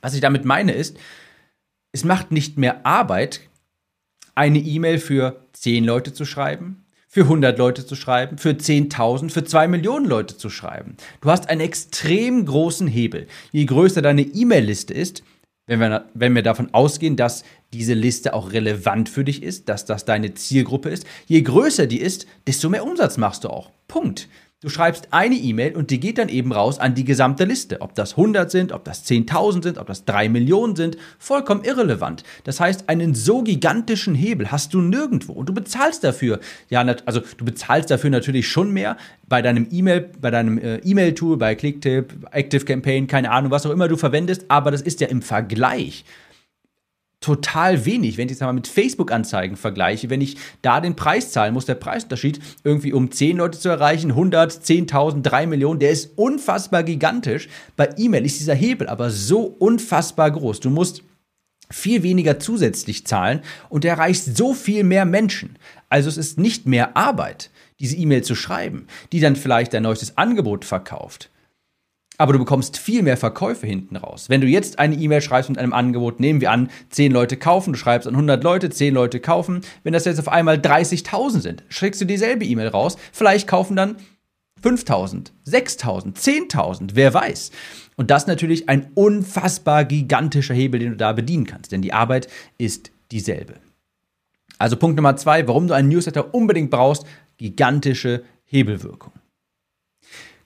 Was 0.00 0.14
ich 0.14 0.20
damit 0.20 0.46
meine 0.46 0.72
ist, 0.72 0.98
es 1.92 2.04
macht 2.04 2.30
nicht 2.30 2.56
mehr 2.56 2.86
Arbeit, 2.86 3.40
eine 4.34 4.60
E-Mail 4.60 4.98
für 4.98 5.44
10 5.52 5.84
Leute 5.84 6.14
zu 6.14 6.24
schreiben, 6.24 6.79
für 7.12 7.22
100 7.22 7.58
Leute 7.58 7.84
zu 7.84 7.96
schreiben, 7.96 8.38
für 8.38 8.50
10.000, 8.50 9.30
für 9.30 9.42
2 9.42 9.66
Millionen 9.66 10.06
Leute 10.06 10.36
zu 10.36 10.48
schreiben. 10.48 10.96
Du 11.20 11.28
hast 11.28 11.50
einen 11.50 11.60
extrem 11.60 12.46
großen 12.46 12.86
Hebel. 12.86 13.26
Je 13.50 13.64
größer 13.64 14.00
deine 14.00 14.22
E-Mail-Liste 14.22 14.94
ist, 14.94 15.24
wenn 15.66 15.80
wir, 15.80 16.08
wenn 16.14 16.36
wir 16.36 16.44
davon 16.44 16.72
ausgehen, 16.72 17.16
dass 17.16 17.42
diese 17.72 17.94
Liste 17.94 18.32
auch 18.32 18.52
relevant 18.52 19.08
für 19.08 19.24
dich 19.24 19.42
ist, 19.42 19.68
dass 19.68 19.84
das 19.84 20.04
deine 20.04 20.34
Zielgruppe 20.34 20.88
ist, 20.88 21.04
je 21.26 21.42
größer 21.42 21.88
die 21.88 22.00
ist, 22.00 22.28
desto 22.46 22.68
mehr 22.68 22.84
Umsatz 22.84 23.16
machst 23.16 23.42
du 23.42 23.48
auch. 23.48 23.72
Punkt. 23.88 24.28
Du 24.62 24.68
schreibst 24.68 25.08
eine 25.10 25.36
E-Mail 25.36 25.74
und 25.74 25.90
die 25.90 25.98
geht 26.00 26.18
dann 26.18 26.28
eben 26.28 26.52
raus 26.52 26.78
an 26.78 26.94
die 26.94 27.06
gesamte 27.06 27.46
Liste. 27.46 27.80
Ob 27.80 27.94
das 27.94 28.18
100 28.18 28.50
sind, 28.50 28.72
ob 28.72 28.84
das 28.84 29.06
10.000 29.06 29.62
sind, 29.62 29.78
ob 29.78 29.86
das 29.86 30.04
3 30.04 30.28
Millionen 30.28 30.76
sind, 30.76 30.98
vollkommen 31.18 31.64
irrelevant. 31.64 32.24
Das 32.44 32.60
heißt, 32.60 32.90
einen 32.90 33.14
so 33.14 33.40
gigantischen 33.40 34.14
Hebel 34.14 34.52
hast 34.52 34.74
du 34.74 34.82
nirgendwo 34.82 35.32
und 35.32 35.48
du 35.48 35.54
bezahlst 35.54 36.04
dafür. 36.04 36.40
Ja, 36.68 36.82
also 37.06 37.22
du 37.38 37.46
bezahlst 37.46 37.90
dafür 37.90 38.10
natürlich 38.10 38.48
schon 38.48 38.70
mehr 38.70 38.98
bei 39.26 39.40
deinem 39.40 39.66
E-Mail, 39.70 40.10
bei 40.20 40.30
deinem 40.30 40.58
äh, 40.58 40.76
E-Mail-Tool, 40.76 41.38
bei 41.38 41.54
Clicktip, 41.54 42.12
Active 42.30 42.66
Campaign, 42.66 43.06
keine 43.06 43.30
Ahnung, 43.30 43.50
was 43.50 43.64
auch 43.64 43.70
immer 43.70 43.88
du 43.88 43.96
verwendest, 43.96 44.44
aber 44.48 44.70
das 44.70 44.82
ist 44.82 45.00
ja 45.00 45.08
im 45.08 45.22
Vergleich 45.22 46.04
total 47.20 47.84
wenig. 47.84 48.16
Wenn 48.16 48.26
ich 48.26 48.32
jetzt 48.32 48.40
mal 48.40 48.52
mit 48.52 48.66
Facebook-Anzeigen 48.66 49.56
vergleiche, 49.56 50.10
wenn 50.10 50.22
ich 50.22 50.36
da 50.62 50.80
den 50.80 50.96
Preis 50.96 51.32
zahlen 51.32 51.54
muss, 51.54 51.66
der 51.66 51.74
Preisunterschied 51.74 52.40
irgendwie 52.64 52.92
um 52.92 53.10
10 53.10 53.36
Leute 53.36 53.58
zu 53.58 53.68
erreichen, 53.68 54.10
100, 54.10 54.52
10.000, 54.52 55.22
3 55.22 55.46
Millionen, 55.46 55.80
der 55.80 55.90
ist 55.90 56.18
unfassbar 56.18 56.82
gigantisch. 56.82 57.48
Bei 57.76 57.90
E-Mail 57.96 58.24
ist 58.24 58.40
dieser 58.40 58.54
Hebel 58.54 58.88
aber 58.88 59.10
so 59.10 59.42
unfassbar 59.42 60.30
groß. 60.30 60.60
Du 60.60 60.70
musst 60.70 61.02
viel 61.70 62.02
weniger 62.02 62.40
zusätzlich 62.40 63.06
zahlen 63.06 63.42
und 63.68 63.84
erreichst 63.84 64.36
so 64.36 64.54
viel 64.54 64.82
mehr 64.82 65.04
Menschen. 65.04 65.56
Also 65.88 66.08
es 66.08 66.16
ist 66.16 66.38
nicht 66.38 66.66
mehr 66.66 66.96
Arbeit, 66.96 67.50
diese 67.78 67.96
E-Mail 67.96 68.22
zu 68.22 68.34
schreiben, 68.34 68.86
die 69.12 69.20
dann 69.20 69.36
vielleicht 69.36 69.74
dein 69.74 69.84
neuestes 69.84 70.16
Angebot 70.16 70.64
verkauft 70.64 71.30
aber 72.20 72.34
du 72.34 72.38
bekommst 72.38 72.76
viel 72.76 73.02
mehr 73.02 73.16
Verkäufe 73.16 73.66
hinten 73.66 73.96
raus. 73.96 74.28
Wenn 74.28 74.42
du 74.42 74.46
jetzt 74.46 74.78
eine 74.78 74.94
E-Mail 74.94 75.22
schreibst 75.22 75.48
mit 75.48 75.58
einem 75.58 75.72
Angebot, 75.72 76.20
nehmen 76.20 76.42
wir 76.42 76.50
an, 76.50 76.68
10 76.90 77.12
Leute 77.12 77.38
kaufen, 77.38 77.72
du 77.72 77.78
schreibst 77.78 78.06
an 78.06 78.12
100 78.12 78.44
Leute, 78.44 78.68
10 78.68 78.92
Leute 78.92 79.20
kaufen, 79.20 79.62
wenn 79.84 79.94
das 79.94 80.04
jetzt 80.04 80.20
auf 80.20 80.28
einmal 80.28 80.56
30.000 80.56 81.40
sind, 81.40 81.64
schickst 81.70 81.98
du 81.98 82.04
dieselbe 82.04 82.44
E-Mail 82.44 82.68
raus, 82.68 82.98
vielleicht 83.10 83.48
kaufen 83.48 83.74
dann 83.74 83.96
5.000, 84.62 85.30
6.000, 85.48 86.14
10.000, 86.50 86.90
wer 86.92 87.14
weiß. 87.14 87.52
Und 87.96 88.10
das 88.10 88.24
ist 88.24 88.28
natürlich 88.28 88.68
ein 88.68 88.90
unfassbar 88.92 89.86
gigantischer 89.86 90.52
Hebel, 90.52 90.78
den 90.78 90.90
du 90.90 90.96
da 90.98 91.14
bedienen 91.14 91.46
kannst, 91.46 91.72
denn 91.72 91.80
die 91.80 91.94
Arbeit 91.94 92.28
ist 92.58 92.90
dieselbe. 93.12 93.54
Also 94.58 94.76
Punkt 94.76 94.96
Nummer 94.96 95.16
zwei, 95.16 95.48
warum 95.48 95.68
du 95.68 95.72
einen 95.72 95.88
Newsletter 95.88 96.34
unbedingt 96.34 96.70
brauchst, 96.70 97.06
gigantische 97.38 98.24
Hebelwirkung. 98.44 99.14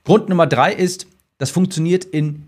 Grund 0.04 0.28
Nummer 0.28 0.46
drei 0.46 0.72
ist, 0.72 1.08
das 1.44 1.50
funktioniert 1.50 2.06
in 2.06 2.44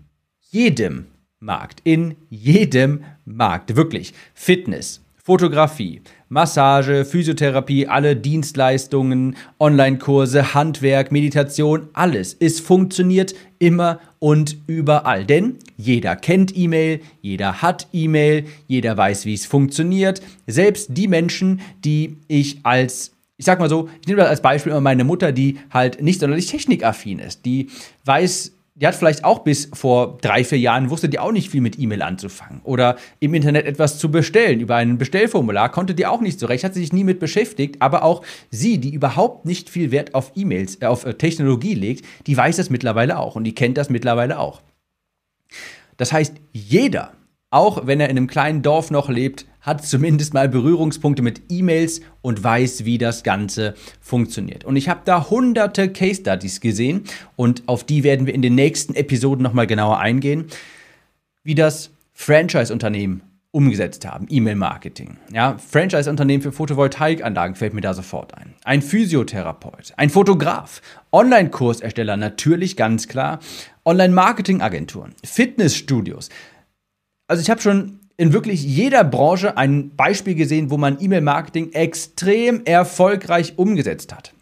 jedem 0.49 1.05
Markt. 1.39 1.81
In 1.83 2.15
jedem 2.31 3.03
Markt. 3.25 3.75
Wirklich. 3.75 4.11
Fitness, 4.33 5.01
Fotografie, 5.23 6.01
Massage, 6.29 7.05
Physiotherapie, 7.05 7.85
alle 7.85 8.15
Dienstleistungen, 8.15 9.35
Online-Kurse, 9.59 10.55
Handwerk, 10.55 11.11
Meditation, 11.11 11.89
alles. 11.93 12.35
Es 12.39 12.59
funktioniert 12.59 13.35
immer 13.59 13.99
und 14.17 14.57
überall. 14.65 15.23
Denn 15.23 15.57
jeder 15.77 16.15
kennt 16.15 16.57
E-Mail, 16.57 17.01
jeder 17.21 17.61
hat 17.61 17.87
E-Mail, 17.93 18.45
jeder 18.65 18.97
weiß, 18.97 19.27
wie 19.27 19.35
es 19.35 19.45
funktioniert. 19.45 20.23
Selbst 20.47 20.89
die 20.97 21.07
Menschen, 21.07 21.61
die 21.85 22.17
ich 22.27 22.61
als 22.63 23.11
ich 23.37 23.45
sag 23.45 23.59
mal 23.59 23.69
so, 23.69 23.87
ich 24.01 24.07
nehme 24.07 24.21
das 24.21 24.29
als 24.29 24.41
Beispiel 24.41 24.71
immer 24.71 24.81
meine 24.81 25.03
Mutter, 25.03 25.31
die 25.31 25.59
halt 25.69 26.01
nicht 26.01 26.19
sonderlich 26.19 26.47
technikaffin 26.47 27.19
ist, 27.19 27.45
die 27.45 27.69
weiß 28.03 28.56
die 28.79 28.85
hat 28.85 28.93
vielleicht 28.93 29.23
auch 29.23 29.39
bis 29.39 29.69
vor 29.73 30.17
drei, 30.21 30.43
vier 30.43 30.59
Jahren, 30.59 30.91
wusste 30.91 31.09
die 31.09 31.17
auch 31.17 31.31
nicht 31.31 31.49
viel 31.49 31.61
mit 31.61 31.79
E-Mail 31.79 32.03
anzufangen. 32.03 32.61
Oder 32.63 32.97
im 33.19 33.33
Internet 33.33 33.65
etwas 33.65 33.97
zu 33.97 34.11
bestellen, 34.11 34.59
über 34.59 34.75
ein 34.75 34.99
Bestellformular, 34.99 35.71
konnte 35.71 35.95
die 35.95 36.05
auch 36.05 36.21
nicht 36.21 36.39
so 36.39 36.45
recht, 36.45 36.63
hat 36.63 36.75
sich 36.75 36.93
nie 36.93 37.03
mit 37.03 37.19
beschäftigt. 37.19 37.81
Aber 37.81 38.03
auch 38.03 38.23
sie, 38.51 38.77
die 38.77 38.93
überhaupt 38.93 39.45
nicht 39.45 39.71
viel 39.71 39.89
Wert 39.89 40.13
auf 40.13 40.31
E-Mails, 40.35 40.79
äh, 40.81 40.85
auf 40.85 41.05
äh, 41.05 41.15
Technologie 41.15 41.73
legt, 41.73 42.05
die 42.27 42.37
weiß 42.37 42.57
das 42.57 42.69
mittlerweile 42.69 43.17
auch 43.17 43.35
und 43.35 43.45
die 43.45 43.55
kennt 43.55 43.77
das 43.77 43.89
mittlerweile 43.89 44.37
auch. 44.37 44.61
Das 45.97 46.13
heißt, 46.13 46.35
jeder, 46.53 47.13
auch 47.49 47.87
wenn 47.87 47.99
er 47.99 48.09
in 48.09 48.17
einem 48.17 48.27
kleinen 48.27 48.61
Dorf 48.61 48.91
noch 48.91 49.09
lebt, 49.09 49.47
hat 49.67 49.85
zumindest 49.85 50.33
mal 50.33 50.47
Berührungspunkte 50.47 51.21
mit 51.21 51.41
E-Mails 51.49 51.99
und 52.21 52.41
weiß, 52.41 52.85
wie 52.85 52.97
das 52.97 53.23
Ganze 53.23 53.73
funktioniert. 53.99 54.63
Und 54.63 54.77
ich 54.77 54.87
habe 54.87 55.01
da 55.03 55.29
hunderte 55.29 55.89
Case 55.89 56.21
Studies 56.21 56.61
gesehen 56.61 57.03
und 57.35 57.63
auf 57.67 57.83
die 57.83 58.05
werden 58.05 58.25
wir 58.25 58.33
in 58.33 58.41
den 58.41 58.55
nächsten 58.55 58.95
Episoden 58.95 59.43
nochmal 59.43 59.67
genauer 59.67 59.99
eingehen, 59.99 60.45
wie 61.43 61.53
das 61.53 61.91
Franchise-Unternehmen 62.13 63.21
umgesetzt 63.51 64.05
haben, 64.05 64.27
E-Mail-Marketing. 64.29 65.17
Ja, 65.33 65.57
Franchise-Unternehmen 65.57 66.43
für 66.43 66.53
Photovoltaikanlagen 66.53 67.55
fällt 67.57 67.73
mir 67.73 67.81
da 67.81 67.93
sofort 67.93 68.35
ein. 68.35 68.53
Ein 68.63 68.81
Physiotherapeut, 68.81 69.93
ein 69.97 70.09
Fotograf, 70.09 70.81
Online-Kursersteller 71.11 72.15
natürlich 72.15 72.77
ganz 72.77 73.09
klar, 73.09 73.39
Online-Marketing-Agenturen, 73.83 75.13
Fitnessstudios. 75.25 76.29
Also 77.27 77.41
ich 77.41 77.49
habe 77.49 77.59
schon 77.59 77.99
in 78.17 78.33
wirklich 78.33 78.63
jeder 78.63 79.03
Branche 79.03 79.57
ein 79.57 79.95
Beispiel 79.95 80.35
gesehen, 80.35 80.71
wo 80.71 80.77
man 80.77 80.97
E-Mail-Marketing 80.99 81.71
extrem 81.73 82.65
erfolgreich 82.65 83.53
umgesetzt 83.57 84.13
hat. 84.13 84.33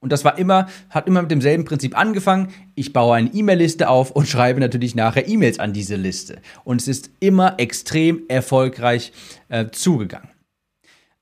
Und 0.00 0.12
das 0.12 0.24
war 0.24 0.38
immer, 0.38 0.68
hat 0.90 1.06
immer 1.06 1.22
mit 1.22 1.30
demselben 1.30 1.64
Prinzip 1.64 1.98
angefangen. 1.98 2.48
Ich 2.74 2.92
baue 2.92 3.16
eine 3.16 3.32
E-Mail-Liste 3.32 3.88
auf 3.88 4.10
und 4.10 4.28
schreibe 4.28 4.60
natürlich 4.60 4.94
nachher 4.94 5.26
E-Mails 5.26 5.58
an 5.58 5.72
diese 5.72 5.96
Liste. 5.96 6.40
Und 6.64 6.80
es 6.80 6.88
ist 6.88 7.10
immer 7.20 7.58
extrem 7.58 8.22
erfolgreich 8.28 9.12
äh, 9.48 9.66
zugegangen. 9.70 10.28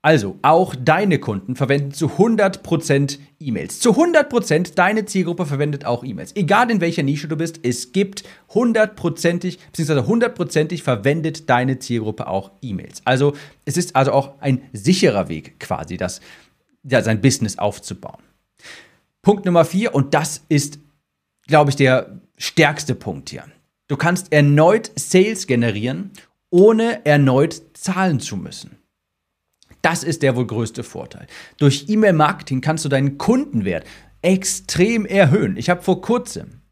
Also, 0.05 0.39
auch 0.43 0.75
deine 0.77 1.19
Kunden 1.19 1.57
verwenden 1.57 1.93
zu 1.93 2.09
100% 2.09 3.19
E-Mails. 3.41 3.81
Zu 3.81 3.93
100% 3.93 4.75
deine 4.75 5.07
Zielgruppe 5.07 5.47
verwendet 5.47 5.87
auch 5.87 6.05
E-Mails. 6.05 6.37
Egal 6.37 6.71
in 6.71 6.83
welcher 6.83 7.03
Nische 7.03 7.27
du 7.27 7.37
bist, 7.37 7.61
es 7.63 7.93
gibt 7.93 8.23
100%ig, 8.51 9.59
beziehungsweise 9.73 10.01
100%ig 10.01 10.83
verwendet 10.83 11.49
deine 11.49 11.79
Zielgruppe 11.79 12.27
auch 12.27 12.51
E-Mails. 12.61 13.01
Also, 13.07 13.33
es 13.65 13.79
ist 13.79 13.97
also 13.97 14.13
auch 14.13 14.35
ein 14.41 14.61
sicherer 14.75 15.31
Weg 15.31 15.59
quasi, 15.59 15.97
das, 15.97 16.21
ja, 16.83 17.01
sein 17.01 17.23
Business 17.23 17.57
aufzubauen. 17.57 18.21
Punkt 19.23 19.47
Nummer 19.47 19.65
vier, 19.65 19.95
und 19.95 20.13
das 20.13 20.45
ist, 20.51 20.81
glaube 21.47 21.71
ich, 21.71 21.77
der 21.77 22.21
stärkste 22.37 22.95
Punkt 22.95 23.31
hier. 23.31 23.45
Du 23.89 23.97
kannst 23.97 24.35
erneut 24.35 24.91
Sales 24.97 25.47
generieren, 25.47 26.11
ohne 26.51 27.07
erneut 27.07 27.63
zahlen 27.73 28.21
zu 28.21 28.37
müssen. 28.37 28.84
Das 29.85 30.03
ist 30.03 30.23
der 30.23 30.35
wohl 30.35 30.47
größte 30.47 30.83
Vorteil. 30.83 31.27
Durch 31.59 31.91
E-Mail-Marketing 31.91 32.63
kannst 32.63 32.87
du 32.87 32.89
deinen 32.89 33.19
Kundenwert 33.19 33.85
extrem 34.23 35.05
erhöhen. 35.05 35.59
Ich 35.59 35.69
habe 35.69 35.83
vor 35.83 36.01
kurzem 36.01 36.63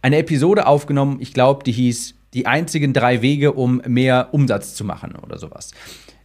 eine 0.00 0.16
Episode 0.16 0.66
aufgenommen, 0.66 1.18
ich 1.20 1.34
glaube, 1.34 1.64
die 1.64 1.72
hieß 1.72 2.14
Die 2.32 2.46
einzigen 2.46 2.94
drei 2.94 3.20
Wege, 3.20 3.52
um 3.52 3.82
mehr 3.86 4.28
Umsatz 4.32 4.74
zu 4.74 4.86
machen 4.86 5.16
oder 5.16 5.38
sowas. 5.38 5.72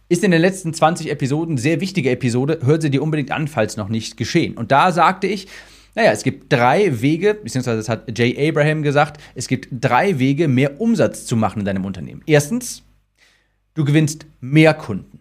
Ist 0.08 0.24
in 0.24 0.30
den 0.30 0.40
letzten 0.40 0.72
20 0.72 1.10
Episoden 1.10 1.58
sehr 1.58 1.82
wichtige 1.82 2.10
Episode, 2.10 2.60
hört 2.64 2.80
sie 2.80 2.88
dir 2.88 3.02
unbedingt 3.02 3.30
an, 3.30 3.46
falls 3.46 3.76
noch 3.76 3.90
nicht 3.90 4.16
geschehen. 4.16 4.56
Und 4.56 4.72
da 4.72 4.90
sagte 4.90 5.26
ich, 5.26 5.48
naja, 5.94 6.12
es 6.12 6.22
gibt 6.22 6.50
drei 6.50 7.02
Wege, 7.02 7.34
beziehungsweise 7.34 7.76
das 7.76 7.90
hat 7.90 8.18
Jay 8.18 8.48
Abraham 8.48 8.82
gesagt, 8.82 9.20
es 9.34 9.48
gibt 9.48 9.68
drei 9.70 10.18
Wege, 10.18 10.48
mehr 10.48 10.80
Umsatz 10.80 11.26
zu 11.26 11.36
machen 11.36 11.58
in 11.58 11.66
deinem 11.66 11.84
Unternehmen. 11.84 12.22
Erstens, 12.24 12.84
du 13.74 13.84
gewinnst 13.84 14.24
mehr 14.40 14.72
Kunden. 14.72 15.17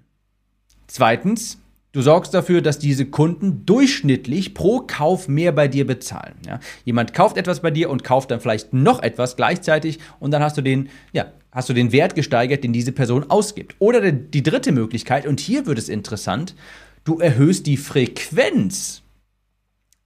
Zweitens, 0.88 1.60
du 1.91 2.01
sorgst 2.01 2.34
dafür, 2.34 2.62
dass 2.62 2.79
diese 2.79 3.06
Kunden 3.06 3.65
durchschnittlich 3.65 4.53
pro 4.53 4.82
Kauf 4.82 5.27
mehr 5.27 5.51
bei 5.51 5.67
dir 5.67 5.86
bezahlen. 5.86 6.36
Ja? 6.46 6.60
Jemand 6.86 7.13
kauft 7.13 7.38
etwas 7.38 7.62
bei 7.62 7.72
dir 7.72 7.89
und 7.89 8.03
kauft 8.03 8.32
dann 8.32 8.39
vielleicht 8.39 8.74
noch 8.74 9.01
etwas 9.03 9.36
gleichzeitig 9.36 10.00
und 10.20 10.32
dann 10.32 10.41
hast 10.41 10.58
du 10.58 10.62
den, 10.62 10.89
ja, 11.13 11.32
hast 11.51 11.70
du 11.70 11.74
den 11.74 11.91
Wert 11.91 12.15
gesteigert, 12.15 12.63
den 12.63 12.74
diese 12.74 12.91
Person 12.91 13.29
ausgibt. 13.29 13.75
Oder 13.79 14.12
die 14.12 14.44
dritte 14.44 14.72
Möglichkeit, 14.72 15.27
und 15.27 15.39
hier 15.39 15.65
wird 15.65 15.77
es 15.77 15.89
interessant, 15.89 16.56
du 17.03 17.20
erhöhst 17.20 17.65
die 17.65 17.77
Frequenz 17.77 19.01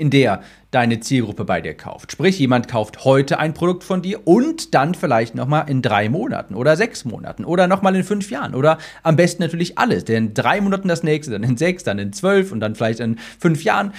in 0.02 0.10
der 0.10 0.42
deine 0.72 1.00
Zielgruppe 1.00 1.46
bei 1.46 1.62
dir 1.62 1.76
kauft. 1.76 2.12
Sprich, 2.12 2.40
jemand 2.40 2.68
kauft 2.68 3.06
heute 3.06 3.38
ein 3.38 3.54
Produkt 3.54 3.84
von 3.84 4.02
dir 4.02 4.28
und 4.28 4.74
dann 4.74 4.96
vielleicht 4.96 5.36
nochmal 5.36 5.70
in 5.70 5.84
drei 5.84 6.10
Monaten 6.10 6.56
oder 6.56 6.76
sechs 6.76 7.06
Monaten 7.06 7.46
oder 7.46 7.68
nochmal 7.68 7.96
in 7.96 8.04
fünf 8.04 8.32
Jahren 8.32 8.56
oder 8.56 8.80
am 9.04 9.16
besten 9.16 9.44
natürlich 9.44 9.78
alles. 9.78 10.04
Denn 10.04 10.28
in 10.28 10.34
drei 10.34 10.60
Monaten 10.60 10.88
das 10.88 11.04
nächste, 11.04 11.34
dann 11.34 11.44
in 11.44 11.56
sechs, 11.56 11.84
dann 11.84 12.00
in 12.00 12.14
zwölf 12.14 12.52
und 12.52 12.62
dann 12.62 12.74
vielleicht 12.74 13.00
in 13.00 13.20
fünf 13.38 13.64
Jahren. 13.64 13.94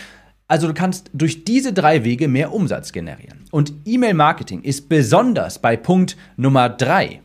Also 0.49 0.67
du 0.67 0.75
kannst 0.75 1.09
durch 1.15 1.45
diese 1.45 1.73
drei 1.73 2.03
Wege 2.03 2.27
mehr 2.27 2.53
Umsatz 2.53 2.91
generieren. 2.91 3.45
Und 3.53 3.73
E-Mail-Marketing 3.85 4.63
ist 4.63 4.89
besonders 4.89 5.61
bei 5.61 5.77
Punkt 5.77 6.17
Nummer 6.37 6.69
drei, 6.69 7.23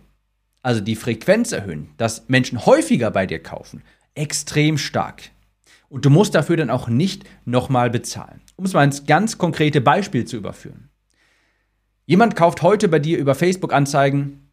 also 0.62 0.82
die 0.82 0.96
Frequenz 0.96 1.52
erhöhen, 1.52 1.90
dass 1.98 2.30
Menschen 2.30 2.64
häufiger 2.68 3.10
bei 3.10 3.26
dir 3.26 3.42
kaufen, 3.42 3.82
extrem 4.14 4.78
stark. 4.78 5.32
Und 5.90 6.06
du 6.06 6.10
musst 6.10 6.36
dafür 6.36 6.58
dann 6.58 6.70
auch 6.70 6.88
nicht 6.88 7.24
nochmal 7.46 7.90
bezahlen. 7.90 8.42
Um 8.56 8.66
es 8.66 8.74
mal 8.74 8.84
ins 8.84 9.06
ganz 9.06 9.38
konkrete 9.38 9.82
Beispiel 9.82 10.26
zu 10.26 10.38
überführen. 10.38 10.90
Jemand 12.06 12.36
kauft 12.36 12.62
heute 12.62 12.88
bei 12.88 13.00
dir 13.00 13.18
über 13.18 13.36
Facebook-Anzeigen, 13.36 14.52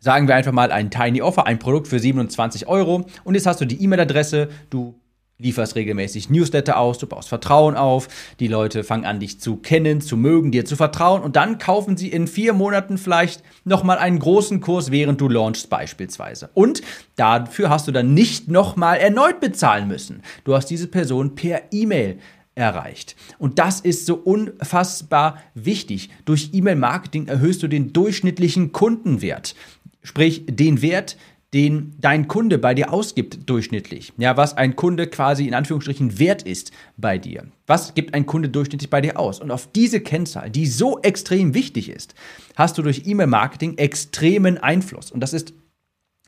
sagen 0.00 0.28
wir 0.28 0.34
einfach 0.34 0.52
mal 0.52 0.72
ein 0.72 0.90
Tiny 0.90 1.22
Offer, 1.22 1.46
ein 1.46 1.58
Produkt 1.58 1.88
für 1.88 1.98
27 1.98 2.66
Euro. 2.66 3.06
Und 3.24 3.34
jetzt 3.34 3.46
hast 3.46 3.60
du 3.60 3.64
die 3.64 3.82
E-Mail-Adresse, 3.82 4.48
du 4.70 5.00
lieferst 5.40 5.74
regelmäßig 5.74 6.30
Newsletter 6.30 6.78
aus, 6.78 6.98
du 6.98 7.06
baust 7.06 7.28
Vertrauen 7.28 7.76
auf, 7.76 8.08
die 8.38 8.48
Leute 8.48 8.84
fangen 8.84 9.04
an, 9.04 9.20
dich 9.20 9.40
zu 9.40 9.56
kennen, 9.56 10.00
zu 10.00 10.16
mögen, 10.16 10.52
dir 10.52 10.64
zu 10.64 10.76
vertrauen 10.76 11.22
und 11.22 11.36
dann 11.36 11.58
kaufen 11.58 11.96
sie 11.96 12.08
in 12.08 12.26
vier 12.26 12.52
Monaten 12.52 12.98
vielleicht 12.98 13.42
nochmal 13.64 13.98
einen 13.98 14.18
großen 14.18 14.60
Kurs, 14.60 14.90
während 14.90 15.20
du 15.20 15.28
launchst 15.28 15.70
beispielsweise. 15.70 16.50
Und 16.54 16.82
dafür 17.16 17.70
hast 17.70 17.88
du 17.88 17.92
dann 17.92 18.14
nicht 18.14 18.48
nochmal 18.48 18.98
erneut 18.98 19.40
bezahlen 19.40 19.88
müssen. 19.88 20.22
Du 20.44 20.54
hast 20.54 20.66
diese 20.66 20.88
Person 20.88 21.34
per 21.34 21.62
E-Mail 21.72 22.18
erreicht. 22.54 23.16
Und 23.38 23.58
das 23.58 23.80
ist 23.80 24.06
so 24.06 24.16
unfassbar 24.16 25.38
wichtig. 25.54 26.10
Durch 26.24 26.50
E-Mail-Marketing 26.52 27.28
erhöhst 27.28 27.62
du 27.62 27.68
den 27.68 27.92
durchschnittlichen 27.92 28.72
Kundenwert, 28.72 29.54
sprich 30.02 30.44
den 30.46 30.82
Wert, 30.82 31.16
den 31.52 31.96
dein 31.98 32.28
Kunde 32.28 32.58
bei 32.58 32.74
dir 32.74 32.92
ausgibt 32.92 33.48
durchschnittlich. 33.48 34.12
Ja, 34.18 34.36
was 34.36 34.56
ein 34.56 34.76
Kunde 34.76 35.08
quasi 35.08 35.48
in 35.48 35.54
Anführungsstrichen 35.54 36.18
wert 36.18 36.42
ist 36.42 36.70
bei 36.96 37.18
dir. 37.18 37.46
Was 37.66 37.94
gibt 37.94 38.14
ein 38.14 38.26
Kunde 38.26 38.48
durchschnittlich 38.48 38.90
bei 38.90 39.00
dir 39.00 39.18
aus? 39.18 39.40
Und 39.40 39.50
auf 39.50 39.70
diese 39.72 40.00
Kennzahl, 40.00 40.50
die 40.50 40.66
so 40.66 41.00
extrem 41.00 41.54
wichtig 41.54 41.88
ist, 41.88 42.14
hast 42.54 42.78
du 42.78 42.82
durch 42.82 43.06
E-Mail-Marketing 43.06 43.78
extremen 43.78 44.58
Einfluss. 44.58 45.10
Und 45.10 45.20
das 45.20 45.32
ist 45.32 45.52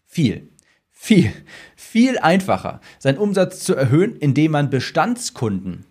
viel. 0.06 0.48
Viel, 0.90 1.32
viel 1.74 2.18
einfacher, 2.18 2.80
seinen 3.00 3.18
Umsatz 3.18 3.64
zu 3.64 3.74
erhöhen, 3.74 4.14
indem 4.14 4.52
man 4.52 4.70
Bestandskunden 4.70 5.84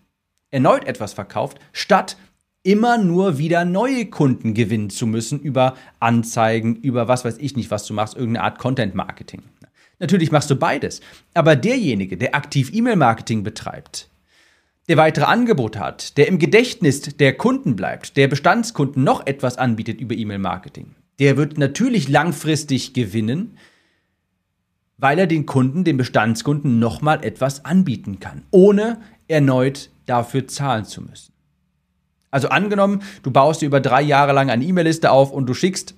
erneut 0.52 0.86
etwas 0.86 1.14
verkauft, 1.14 1.60
statt 1.74 2.16
immer 2.64 2.98
nur 2.98 3.38
wieder 3.38 3.66
neue 3.66 4.06
Kunden 4.06 4.54
gewinnen 4.54 4.90
zu 4.90 5.08
müssen 5.08 5.40
über 5.40 5.76
Anzeigen, 6.00 6.76
über 6.76 7.08
was 7.08 7.26
weiß 7.26 7.38
ich 7.40 7.56
nicht, 7.56 7.72
was 7.72 7.86
du 7.86 7.94
machst, 7.94 8.16
irgendeine 8.16 8.46
Art 8.46 8.60
Content 8.60 8.96
Marketing. 8.96 9.42
Natürlich 10.00 10.32
machst 10.32 10.50
du 10.50 10.56
beides, 10.56 11.02
aber 11.34 11.56
derjenige, 11.56 12.18
der 12.18 12.36
aktiv 12.36 12.72
E-Mail-Marketing 12.74 13.44
betreibt, 13.44 14.10
der 14.90 14.98
weitere 14.98 15.26
Angebote 15.26 15.80
hat, 15.80 16.18
der 16.18 16.28
im 16.28 16.40
Gedächtnis 16.40 17.02
der 17.02 17.38
Kunden 17.38 17.76
bleibt, 17.76 18.18
der 18.18 18.28
Bestandskunden 18.28 19.04
noch 19.04 19.26
etwas 19.26 19.58
anbietet 19.58 20.02
über 20.02 20.16
E-Mail-Marketing, 20.16 20.96
der 21.20 21.38
wird 21.38 21.60
natürlich 21.60 22.10
langfristig 22.10 22.94
gewinnen, 22.94 23.58
weil 24.98 25.20
er 25.20 25.28
den 25.28 25.46
Kunden, 25.46 25.84
den 25.84 25.98
Bestandskunden 25.98 26.80
nochmal 26.80 27.24
etwas 27.24 27.64
anbieten 27.66 28.20
kann, 28.20 28.44
ohne 28.52 29.00
erneut 29.28 29.90
dafür 30.06 30.48
zahlen 30.48 30.86
zu 30.86 31.02
müssen. 31.02 31.31
Also 32.32 32.50
angenommen, 32.50 33.04
du 33.24 33.32
baust 33.32 33.62
dir 33.62 33.68
über 33.68 33.82
drei 33.82 34.02
Jahre 34.02 34.34
lang 34.34 34.50
eine 34.50 34.64
E-Mail-Liste 34.64 35.12
auf 35.12 35.32
und 35.32 35.46
du 35.48 35.54
schickst 35.54 35.96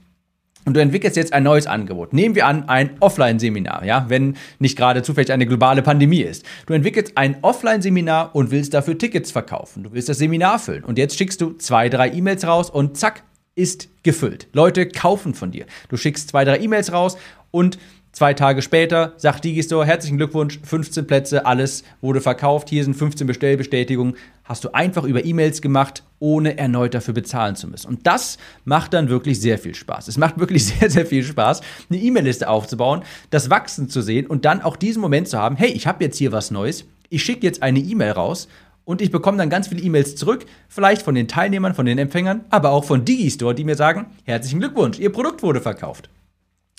und 0.66 0.76
du 0.76 0.82
entwickelst 0.82 1.18
jetzt 1.18 1.34
ein 1.34 1.44
neues 1.44 1.68
Angebot. 1.68 2.14
Nehmen 2.14 2.36
wir 2.36 2.48
an, 2.48 2.70
ein 2.70 2.92
Offline-Seminar, 3.00 3.84
ja, 3.86 4.06
wenn 4.08 4.38
nicht 4.60 4.78
gerade 4.78 5.04
zufällig 5.04 5.32
eine 5.32 5.46
globale 5.46 5.82
Pandemie 5.82 6.22
ist. 6.22 6.46
Du 6.66 6.74
entwickelst 6.74 7.18
ein 7.18 7.38
Offline-Seminar 7.42 8.36
und 8.36 8.52
willst 8.52 8.74
dafür 8.74 8.98
Tickets 8.98 9.32
verkaufen. 9.32 9.84
Du 9.84 9.92
willst 9.92 10.10
das 10.10 10.18
Seminar 10.18 10.60
füllen. 10.60 10.84
Und 10.84 10.98
jetzt 10.98 11.18
schickst 11.18 11.42
du 11.42 11.54
zwei, 11.54 11.90
drei 11.90 12.12
E-Mails 12.12 12.48
raus 12.48 12.70
und 12.70 12.98
zack, 12.98 13.24
ist 13.56 13.90
gefüllt. 14.04 14.48
Leute 14.54 14.88
kaufen 14.88 15.34
von 15.34 15.52
dir. 15.52 15.66
Du 15.90 15.98
schickst 15.98 16.30
zwei, 16.30 16.46
drei 16.46 16.60
E-Mails 16.60 16.92
raus 16.92 17.18
und 17.52 17.78
Zwei 18.14 18.36
Tage 18.36 18.62
später 18.62 19.14
sagt 19.18 19.44
Digistore, 19.44 19.88
herzlichen 19.88 20.18
Glückwunsch, 20.18 20.60
15 20.64 21.08
Plätze, 21.08 21.48
alles 21.48 21.84
wurde 22.00 22.22
verkauft, 22.22 22.70
hier 22.70 22.84
sind 22.84 22.94
15 22.94 23.26
Bestellbestätigungen. 23.26 24.14
Hast 24.44 24.64
du 24.64 24.72
einfach 24.72 25.04
über 25.04 25.26
E-Mails 25.26 25.64
gemacht, 25.64 26.04
ohne 26.20 26.60
erneut 26.60 26.94
dafür 26.94 27.16
bezahlen 27.16 27.56
zu 27.56 27.68
müssen. 27.68 27.88
Und 27.88 28.06
das 28.06 28.38
macht 28.66 28.94
dann 28.94 29.10
wirklich 29.10 29.42
sehr 29.42 29.58
viel 29.58 29.74
Spaß. 29.74 30.10
Es 30.10 30.20
macht 30.20 30.38
wirklich 30.40 30.64
sehr, 30.80 30.92
sehr 30.92 31.08
viel 31.08 31.24
Spaß, 31.24 31.62
eine 31.90 32.00
E-Mail-Liste 32.00 32.48
aufzubauen, 32.48 33.02
das 33.32 33.50
Wachsen 33.50 33.90
zu 33.90 34.04
sehen 34.04 34.28
und 34.28 34.46
dann 34.46 34.62
auch 34.62 34.76
diesen 34.76 35.02
Moment 35.02 35.28
zu 35.28 35.40
haben, 35.40 35.56
hey, 35.56 35.72
ich 35.72 35.88
habe 35.88 36.04
jetzt 36.04 36.18
hier 36.18 36.32
was 36.32 36.52
Neues, 36.52 36.86
ich 37.10 37.24
schicke 37.24 37.48
jetzt 37.48 37.64
eine 37.64 37.80
E-Mail 37.80 38.12
raus 38.12 38.48
und 38.86 39.02
ich 39.02 39.10
bekomme 39.10 39.40
dann 39.40 39.50
ganz 39.50 39.70
viele 39.70 39.82
E-Mails 39.82 40.16
zurück, 40.16 40.46
vielleicht 40.70 41.02
von 41.02 41.16
den 41.16 41.28
Teilnehmern, 41.28 41.74
von 41.74 41.88
den 41.88 41.98
Empfängern, 41.98 42.42
aber 42.52 42.74
auch 42.74 42.84
von 42.84 43.06
Digistore, 43.06 43.56
die 43.56 43.64
mir 43.64 43.76
sagen, 43.76 44.06
herzlichen 44.26 44.60
Glückwunsch, 44.60 45.00
Ihr 45.00 45.12
Produkt 45.12 45.42
wurde 45.42 45.62
verkauft. 45.62 46.10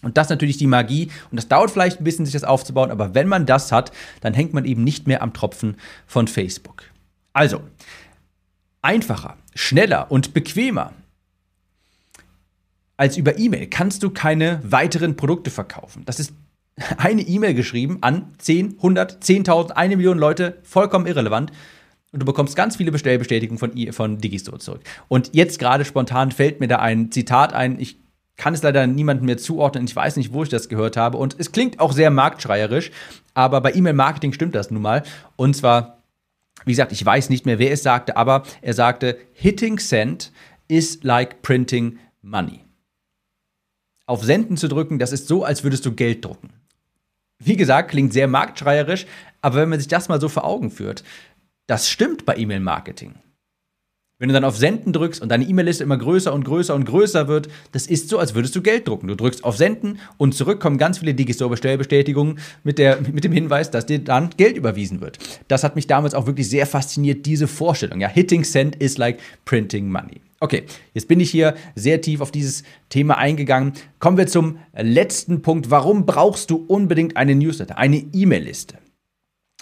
Und 0.05 0.17
das 0.17 0.27
ist 0.27 0.31
natürlich 0.31 0.57
die 0.57 0.67
Magie. 0.67 1.11
Und 1.31 1.37
das 1.37 1.49
dauert 1.49 1.71
vielleicht 1.71 2.01
ein 2.01 2.05
bisschen, 2.05 2.27
sich 2.27 2.33
das 2.33 2.45
aufzubauen. 2.45 2.91
Aber 2.91 3.15
wenn 3.15 3.29
man 3.29 3.47
das 3.47 3.73
hat, 3.73 3.93
dann 4.21 4.35
hängt 4.35 4.55
man 4.55 4.65
eben 4.65 4.85
nicht 4.85 5.07
mehr 5.07 5.23
am 5.23 5.33
Tropfen 5.33 5.77
von 6.07 6.29
Facebook. 6.29 6.85
Also, 7.33 7.63
einfacher, 8.83 9.37
schneller 9.55 10.11
und 10.11 10.35
bequemer 10.35 10.93
als 12.97 13.17
über 13.17 13.39
E-Mail 13.39 13.67
kannst 13.67 14.03
du 14.03 14.11
keine 14.11 14.61
weiteren 14.63 15.17
Produkte 15.17 15.51
verkaufen. 15.51 16.03
Das 16.07 16.21
ist 16.21 16.33
eine 16.97 17.23
E-Mail 17.23 17.55
geschrieben 17.55 17.99
an 18.01 18.33
10, 18.39 18.77
100, 18.77 19.25
10.000, 19.25 19.73
eine 19.73 19.97
Million 19.97 20.19
Leute, 20.19 20.59
vollkommen 20.63 21.07
irrelevant. 21.07 21.51
Und 22.13 22.21
du 22.21 22.27
bekommst 22.27 22.55
ganz 22.55 22.77
viele 22.77 22.93
Bestellbestätigungen 22.93 23.59
von, 23.59 23.93
von 23.93 24.19
Digistore 24.19 24.61
zurück. 24.61 24.83
Und 25.09 25.31
jetzt 25.35 25.59
gerade 25.59 25.85
spontan 25.85 26.31
fällt 26.31 26.61
mir 26.61 26.69
da 26.69 26.79
ein 26.79 27.11
Zitat 27.11 27.53
ein. 27.53 27.81
Ich 27.81 27.99
kann 28.37 28.55
es 28.55 28.63
leider 28.63 28.87
niemandem 28.87 29.27
mehr 29.27 29.39
zuordnen. 29.39 29.85
Ich 29.85 29.95
weiß 29.95 30.17
nicht, 30.17 30.33
wo 30.33 30.43
ich 30.43 30.49
das 30.49 30.69
gehört 30.69 30.97
habe. 30.97 31.19
Und 31.19 31.37
es 31.39 31.53
klingt 31.53 31.81
auch 31.81 31.93
sehr 31.93 32.11
marktschreierisch, 32.11 32.91
aber 33.33 33.61
bei 33.61 33.73
E-Mail-Marketing 33.73 34.33
stimmt 34.33 34.55
das 34.55 34.71
nun 34.71 34.83
mal. 34.83 35.03
Und 35.37 35.55
zwar, 35.55 36.03
wie 36.65 36.73
gesagt, 36.73 36.93
ich 36.93 37.05
weiß 37.05 37.31
nicht 37.31 37.47
mehr, 37.47 37.59
wer 37.59 37.73
es 37.73 37.83
sagte, 37.83 38.17
aber 38.17 38.45
er 38.61 38.75
sagte, 38.75 39.19
Hitting 39.33 39.79
Send 39.79 40.33
is 40.69 41.03
like 41.03 41.43
printing 41.43 41.99
money. 42.23 42.61
Auf 44.07 44.25
Senden 44.25 44.57
zu 44.57 44.69
drücken, 44.69 44.99
das 44.99 45.13
ist 45.13 45.29
so, 45.29 45.45
als 45.45 45.65
würdest 45.65 45.87
du 45.87 45.93
Geld 45.93 46.25
drucken. 46.25 46.51
Wie 47.39 47.57
gesagt, 47.57 47.91
klingt 47.91 48.13
sehr 48.13 48.29
marktschreierisch, 48.29 49.07
aber 49.41 49.57
wenn 49.57 49.69
man 49.69 49.79
sich 49.79 49.89
das 49.89 50.09
mal 50.09 50.21
so 50.21 50.29
vor 50.29 50.45
Augen 50.45 50.71
führt, 50.71 51.05
das 51.67 51.89
stimmt 51.89 52.27
bei 52.27 52.37
E-Mail-Marketing. 52.37 53.15
Wenn 54.25 54.29
du 54.29 54.33
dann 54.33 54.45
auf 54.45 54.57
Senden 54.57 54.95
drückst 54.95 55.21
und 55.21 55.29
deine 55.29 55.45
E-Mail-Liste 55.45 55.85
immer 55.85 55.99
größer 55.99 56.33
und 56.33 56.47
größer 56.47 56.75
und 56.75 56.87
größer 56.87 57.29
wird, 57.29 57.51
das 57.73 57.87
ist 57.87 58.09
so, 58.09 58.19
als 58.19 58.35
würdest 58.35 58.57
du 58.57 58.63
Geld 58.63 58.89
drucken. 58.89 59.07
Du 59.07 59.17
drückst 59.17 59.45
auf 59.45 59.59
Senden 59.59 59.99
und 60.17 60.35
zurück 60.35 60.61
kommen 60.61 60.79
ganz 60.79 60.97
viele 60.97 61.13
Digistore-Bestellbestätigungen 61.13 62.39
mit, 62.63 62.79
mit 63.13 63.23
dem 63.23 63.33
Hinweis, 63.33 63.71
dass 63.71 63.85
dir 63.85 63.99
dann 63.99 64.31
Geld 64.39 64.57
überwiesen 64.57 65.03
wird. 65.03 65.19
Das 65.49 65.63
hat 65.63 65.77
mich 65.77 65.89
damals 65.89 66.15
auch 66.15 66.25
wirklich 66.25 66.49
sehr 66.49 66.65
fasziniert, 66.65 67.27
diese 67.27 67.47
Vorstellung. 67.47 68.01
Ja, 68.01 68.09
hitting 68.09 68.45
send 68.45 68.77
is 68.77 68.97
like 68.97 69.19
printing 69.45 69.93
money. 69.93 70.23
Okay, 70.41 70.63
jetzt 70.95 71.07
bin 71.07 71.21
ich 71.21 71.31
hier 71.31 71.53
sehr 71.75 72.01
tief 72.01 72.23
auf 72.23 72.31
dieses 72.31 72.63
Thema 72.89 73.19
eingegangen. 73.19 73.75
Kommen 73.99 74.17
wir 74.17 74.27
zum 74.27 74.57
letzten 74.75 75.43
Punkt. 75.43 75.71
Warum 75.71 76.07
brauchst 76.07 76.49
du 76.49 76.65
unbedingt 76.67 77.19
eine 77.19 77.35
Newsletter, 77.35 77.77
eine 77.77 77.99
E-Mail-Liste? 77.99 78.79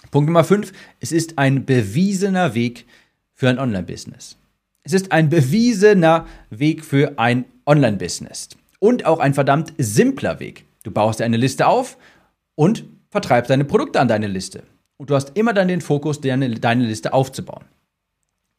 Punkt 0.09 0.29
Nummer 0.29 0.45
5. 0.45 0.71
Es 1.01 1.11
ist 1.11 1.37
ein 1.37 1.65
bewiesener 1.65 2.55
Weg 2.55 2.85
für 3.33 3.49
ein 3.49 3.59
Online-Business. 3.59 4.37
Es 4.85 4.91
ist 4.91 5.13
ein 5.13 5.29
bewiesener 5.29 6.25
Weg 6.49 6.83
für 6.83 7.17
ein 7.17 7.45
Online-Business 7.65 8.49
und 8.79 9.05
auch 9.05 9.19
ein 9.19 9.33
verdammt 9.33 9.73
simpler 9.77 10.41
Weg. 10.41 10.65
Du 10.83 10.91
baust 10.91 11.21
eine 11.21 11.37
Liste 11.37 11.67
auf 11.67 11.97
und 12.55 12.83
vertreibst 13.09 13.49
deine 13.49 13.63
Produkte 13.63 14.01
an 14.01 14.09
deine 14.09 14.27
Liste. 14.27 14.63
Und 14.97 15.09
du 15.09 15.15
hast 15.15 15.37
immer 15.37 15.53
dann 15.53 15.69
den 15.69 15.79
Fokus, 15.79 16.19
deine, 16.19 16.49
deine 16.49 16.83
Liste 16.83 17.13
aufzubauen. 17.13 17.63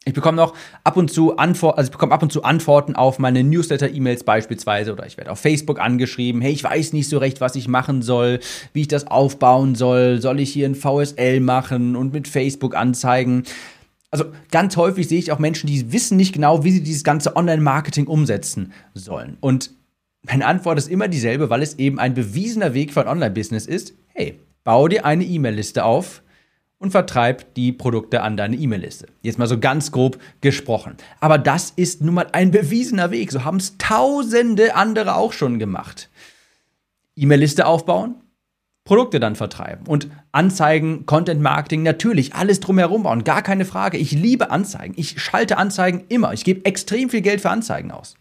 Ich 0.06 0.14
bekomme 0.14 0.36
noch 0.36 0.54
ab 0.82 0.96
und 0.96 1.10
zu 1.10 1.36
Antworten, 1.36 1.78
also 1.78 1.88
ich 1.88 1.92
bekomme 1.92 2.12
ab 2.12 2.22
und 2.22 2.30
zu 2.30 2.42
Antworten 2.42 2.94
auf 2.94 3.18
meine 3.18 3.42
Newsletter-E-Mails 3.42 4.24
beispielsweise 4.24 4.92
oder 4.92 5.06
ich 5.06 5.16
werde 5.16 5.30
auf 5.30 5.38
Facebook 5.38 5.80
angeschrieben, 5.80 6.42
hey, 6.42 6.52
ich 6.52 6.62
weiß 6.62 6.92
nicht 6.92 7.08
so 7.08 7.18
recht, 7.18 7.40
was 7.40 7.54
ich 7.54 7.68
machen 7.68 8.02
soll, 8.02 8.40
wie 8.74 8.82
ich 8.82 8.88
das 8.88 9.06
aufbauen 9.06 9.74
soll, 9.74 10.20
soll 10.20 10.40
ich 10.40 10.52
hier 10.52 10.68
ein 10.68 10.74
VSL 10.74 11.40
machen 11.40 11.96
und 11.96 12.12
mit 12.12 12.28
Facebook 12.28 12.76
anzeigen. 12.76 13.44
Also 14.14 14.26
ganz 14.52 14.76
häufig 14.76 15.08
sehe 15.08 15.18
ich 15.18 15.32
auch 15.32 15.40
Menschen, 15.40 15.66
die 15.66 15.90
wissen 15.90 16.16
nicht 16.16 16.32
genau, 16.32 16.62
wie 16.62 16.70
sie 16.70 16.84
dieses 16.84 17.02
ganze 17.02 17.34
Online-Marketing 17.34 18.06
umsetzen 18.06 18.72
sollen. 18.94 19.38
Und 19.40 19.72
meine 20.22 20.46
Antwort 20.46 20.78
ist 20.78 20.88
immer 20.88 21.08
dieselbe, 21.08 21.50
weil 21.50 21.62
es 21.62 21.80
eben 21.80 21.98
ein 21.98 22.14
bewiesener 22.14 22.74
Weg 22.74 22.92
für 22.92 23.00
ein 23.00 23.08
Online-Business 23.08 23.66
ist. 23.66 23.92
Hey, 24.06 24.38
bau 24.62 24.86
dir 24.86 25.04
eine 25.04 25.24
E-Mail-Liste 25.24 25.84
auf 25.84 26.22
und 26.78 26.92
vertreib 26.92 27.54
die 27.54 27.72
Produkte 27.72 28.22
an 28.22 28.36
deine 28.36 28.54
E-Mail-Liste. 28.54 29.06
Jetzt 29.22 29.40
mal 29.40 29.48
so 29.48 29.58
ganz 29.58 29.90
grob 29.90 30.20
gesprochen. 30.40 30.94
Aber 31.18 31.36
das 31.36 31.72
ist 31.74 32.00
nun 32.00 32.14
mal 32.14 32.28
ein 32.30 32.52
bewiesener 32.52 33.10
Weg. 33.10 33.32
So 33.32 33.44
haben 33.44 33.56
es 33.56 33.78
tausende 33.78 34.76
andere 34.76 35.16
auch 35.16 35.32
schon 35.32 35.58
gemacht. 35.58 36.08
E-Mail-Liste 37.16 37.66
aufbauen, 37.66 38.14
Produkte 38.84 39.18
dann 39.18 39.34
vertreiben 39.34 39.86
und 39.86 40.08
Anzeigen, 40.30 41.06
Content 41.06 41.40
Marketing, 41.40 41.82
natürlich 41.82 42.34
alles 42.34 42.60
drumherum 42.60 43.04
bauen, 43.04 43.24
gar 43.24 43.40
keine 43.40 43.64
Frage. 43.64 43.96
Ich 43.96 44.12
liebe 44.12 44.50
Anzeigen. 44.50 44.92
Ich 44.98 45.22
schalte 45.22 45.56
Anzeigen 45.56 46.04
immer. 46.08 46.34
Ich 46.34 46.44
gebe 46.44 46.66
extrem 46.66 47.08
viel 47.08 47.22
Geld 47.22 47.40
für 47.40 47.48
Anzeigen 47.48 47.90
aus. 47.90 48.14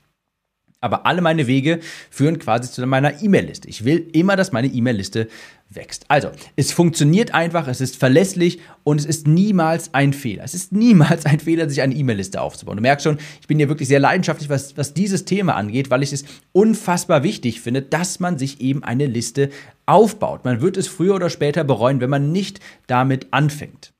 Aber 0.84 1.06
alle 1.06 1.22
meine 1.22 1.48
Wege 1.48 1.80
führen 2.10 2.39
quasi 2.39 2.69
zu 2.69 2.86
meiner 2.86 3.24
E-Mail-Liste. 3.24 3.69
Ich 3.69 3.86
will 3.86 4.06
immer, 4.12 4.36
dass 4.36 4.52
meine 4.52 4.67
E-Mail-Liste 4.67 5.30
wächst. 5.69 6.04
Also, 6.10 6.30
es 6.58 6.74
funktioniert 6.74 7.34
einfach, 7.34 7.69
es 7.69 7.80
ist 7.80 7.96
verlässlich 7.96 8.60
und 8.84 9.00
es 9.00 9.06
ist 9.06 9.26
niemals 9.26 9.93
ein 9.93 10.12
Fehler. 10.12 10.43
Es 10.43 10.54
ist 10.54 10.74
niemals 10.74 11.26
ein 11.26 11.39
Fehler, 11.39 11.69
sich 11.69 11.82
eine 11.82 11.96
E-Mail-Liste 11.96 12.41
aufzubauen. 12.41 12.76
Du 12.76 12.82
merkst 12.82 13.06
schon, 13.06 13.17
ich 13.39 13.48
bin 13.48 13.60
hier 13.60 13.69
wirklich 13.69 13.88
sehr 13.88 14.02
leidenschaftlich, 14.02 14.50
was, 14.50 14.76
was 14.76 14.93
dieses 14.93 15.24
Thema 15.24 15.56
angeht, 15.56 15.89
weil 15.89 16.04
ich 16.04 16.12
es 16.12 16.26
unfassbar 16.52 17.24
wichtig 17.24 17.62
finde, 17.62 17.82
dass 17.82 18.19
man 18.19 18.38
sich 18.38 18.60
eben 18.60 18.84
eine 18.84 19.06
Liste 19.06 19.52
aufbaut. 19.86 20.43
Man 20.43 20.60
wird 20.60 20.76
es 20.76 20.89
früher 20.89 21.15
oder 21.15 21.30
später 21.30 21.63
bereuen, 21.63 22.02
wenn 22.02 22.10
man 22.10 22.34
nicht 22.34 22.60
damit 22.88 23.28
anfängt. 23.32 23.93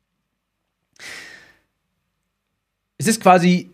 Es 2.98 3.08
ist 3.08 3.22
quasi 3.22 3.70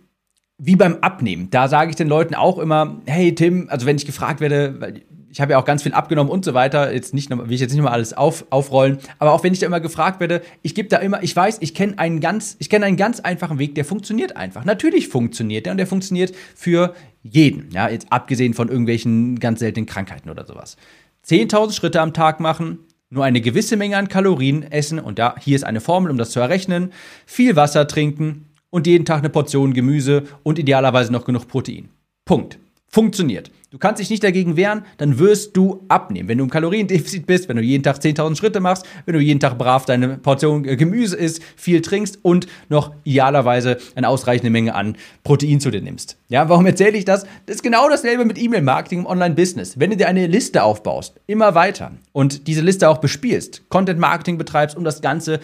wie 0.60 0.76
beim 0.76 0.98
Abnehmen. 1.02 1.50
Da 1.50 1.68
sage 1.68 1.90
ich 1.90 1.96
den 1.96 2.08
Leuten 2.08 2.36
auch 2.36 2.60
immer, 2.60 2.98
hey 3.08 3.34
Tim, 3.34 3.68
also 3.70 3.86
wenn 3.86 3.96
ich 3.96 4.06
gefragt 4.06 4.42
werde, 4.42 4.80
weil 4.80 5.02
ich 5.32 5.40
habe 5.40 5.54
ja 5.54 5.60
auch 5.60 5.66
ganz 5.66 5.84
viel 5.84 5.94
abgenommen 5.94 6.32
und 6.32 6.44
so 6.44 6.54
weiter, 6.54 6.94
jetzt 6.94 7.14
nicht, 7.14 7.30
will 7.30 7.52
ich 7.52 7.62
jetzt 7.62 7.72
nicht 7.72 7.82
mal 7.82 7.92
alles 7.92 8.14
auf, 8.14 8.46
aufrollen, 8.50 8.98
aber 9.20 9.32
auch 9.32 9.44
wenn 9.44 9.54
ich 9.54 9.60
da 9.60 9.68
immer 9.68 9.80
gefragt 9.80 10.20
werde, 10.20 10.42
ich 10.62 10.76
gebe 10.76 10.90
da 10.90 10.98
immer, 10.98 11.24
ich 11.24 11.36
weiß, 11.36 11.60
ich 11.62 11.74
kenne 11.74 11.98
einen 11.98 12.20
ganz, 12.20 12.58
ich 12.60 12.70
kenne 12.70 12.86
einen 12.86 12.98
ganz 12.98 13.20
einfachen 13.20 13.60
Weg, 13.60 13.76
der 13.76 13.86
funktioniert 13.86 14.36
einfach. 14.36 14.66
Natürlich 14.66 15.08
funktioniert 15.08 15.66
der 15.66 15.72
und 15.72 15.78
der 15.78 15.88
funktioniert 15.88 16.34
für 16.56 16.94
jeden, 17.24 17.70
ja, 17.72 17.90
jetzt 17.90 18.12
abgesehen 18.12 18.54
von 18.54 18.70
irgendwelchen 18.70 19.40
ganz 19.40 19.60
seltenen 19.60 19.86
Krankheiten 19.86 20.30
oder 20.30 20.46
sowas. 20.46 20.78
10.000 21.26 21.74
Schritte 21.74 22.02
am 22.02 22.14
Tag 22.14 22.40
machen, 22.40 22.80
nur 23.12 23.24
eine 23.24 23.42
gewisse 23.42 23.78
Menge 23.78 23.98
an 23.98 24.08
Kalorien 24.08 24.64
essen 24.64 25.00
und 25.00 25.20
da 25.20 25.36
hier 25.40 25.56
ist 25.56 25.64
eine 25.64 25.82
Formel, 25.82 26.12
um 26.12 26.18
das 26.18 26.32
zu 26.32 26.40
errechnen, 26.40 26.92
viel 27.26 27.56
Wasser 27.56 27.88
trinken 27.88 28.49
und 28.70 28.88
jeden 28.88 29.06
Tag 29.06 29.20
eine 29.20 29.30
Portion 29.30 29.74
Gemüse 29.74 30.24
und 30.44 30.60
idealerweise 30.60 31.12
noch 31.12 31.26
genug 31.26 31.48
Protein. 31.48 31.90
Punkt. 32.26 32.60
Funktioniert. 32.92 33.52
Du 33.70 33.78
kannst 33.78 34.02
dich 34.02 34.10
nicht 34.10 34.24
dagegen 34.24 34.58
wehren, 34.58 34.84
dann 34.98 35.20
wirst 35.20 35.56
du 35.56 35.86
abnehmen. 35.90 36.28
Wenn 36.28 36.40
du 36.40 36.44
im 36.46 36.50
Kaloriendefizit 36.50 37.28
bist, 37.28 37.48
wenn 37.48 37.56
du 37.56 37.62
jeden 37.62 37.84
Tag 37.84 37.98
10.000 37.98 38.36
Schritte 38.36 38.60
machst, 38.60 38.84
wenn 39.06 39.14
du 39.14 39.20
jeden 39.20 39.40
Tag 39.40 39.60
brav 39.60 39.86
deine 39.86 40.18
Portion 40.18 40.66
äh, 40.66 40.76
Gemüse 40.76 41.16
isst, 41.16 41.44
viel 41.56 41.82
trinkst 41.82 42.18
und 42.24 42.48
noch 42.68 42.92
idealerweise 43.04 43.78
eine 43.94 44.10
ausreichende 44.10 44.50
Menge 44.50 44.74
an 44.74 44.98
Protein 45.24 45.60
zu 45.60 45.70
dir 45.70 45.84
nimmst. 45.84 46.18
Ja, 46.30 46.50
warum 46.50 46.66
erzähle 46.66 46.98
ich 46.98 47.06
das? 47.06 47.28
Das 47.46 47.58
ist 47.58 47.62
genau 47.62 47.88
dasselbe 47.90 48.26
mit 48.26 48.42
E-Mail-Marketing 48.42 49.02
im 49.02 49.06
Online-Business. 49.06 49.80
Wenn 49.80 49.92
du 49.92 49.98
dir 49.98 50.08
eine 50.08 50.26
Liste 50.26 50.64
aufbaust, 50.64 51.22
immer 51.28 51.54
weiter 51.54 51.92
und 52.12 52.48
diese 52.48 52.62
Liste 52.62 52.90
auch 52.90 52.98
bespielst, 52.98 53.70
Content-Marketing 53.70 54.40
betreibst, 54.40 54.76
um 54.76 54.84
das 54.84 55.04
Ganze 55.04 55.40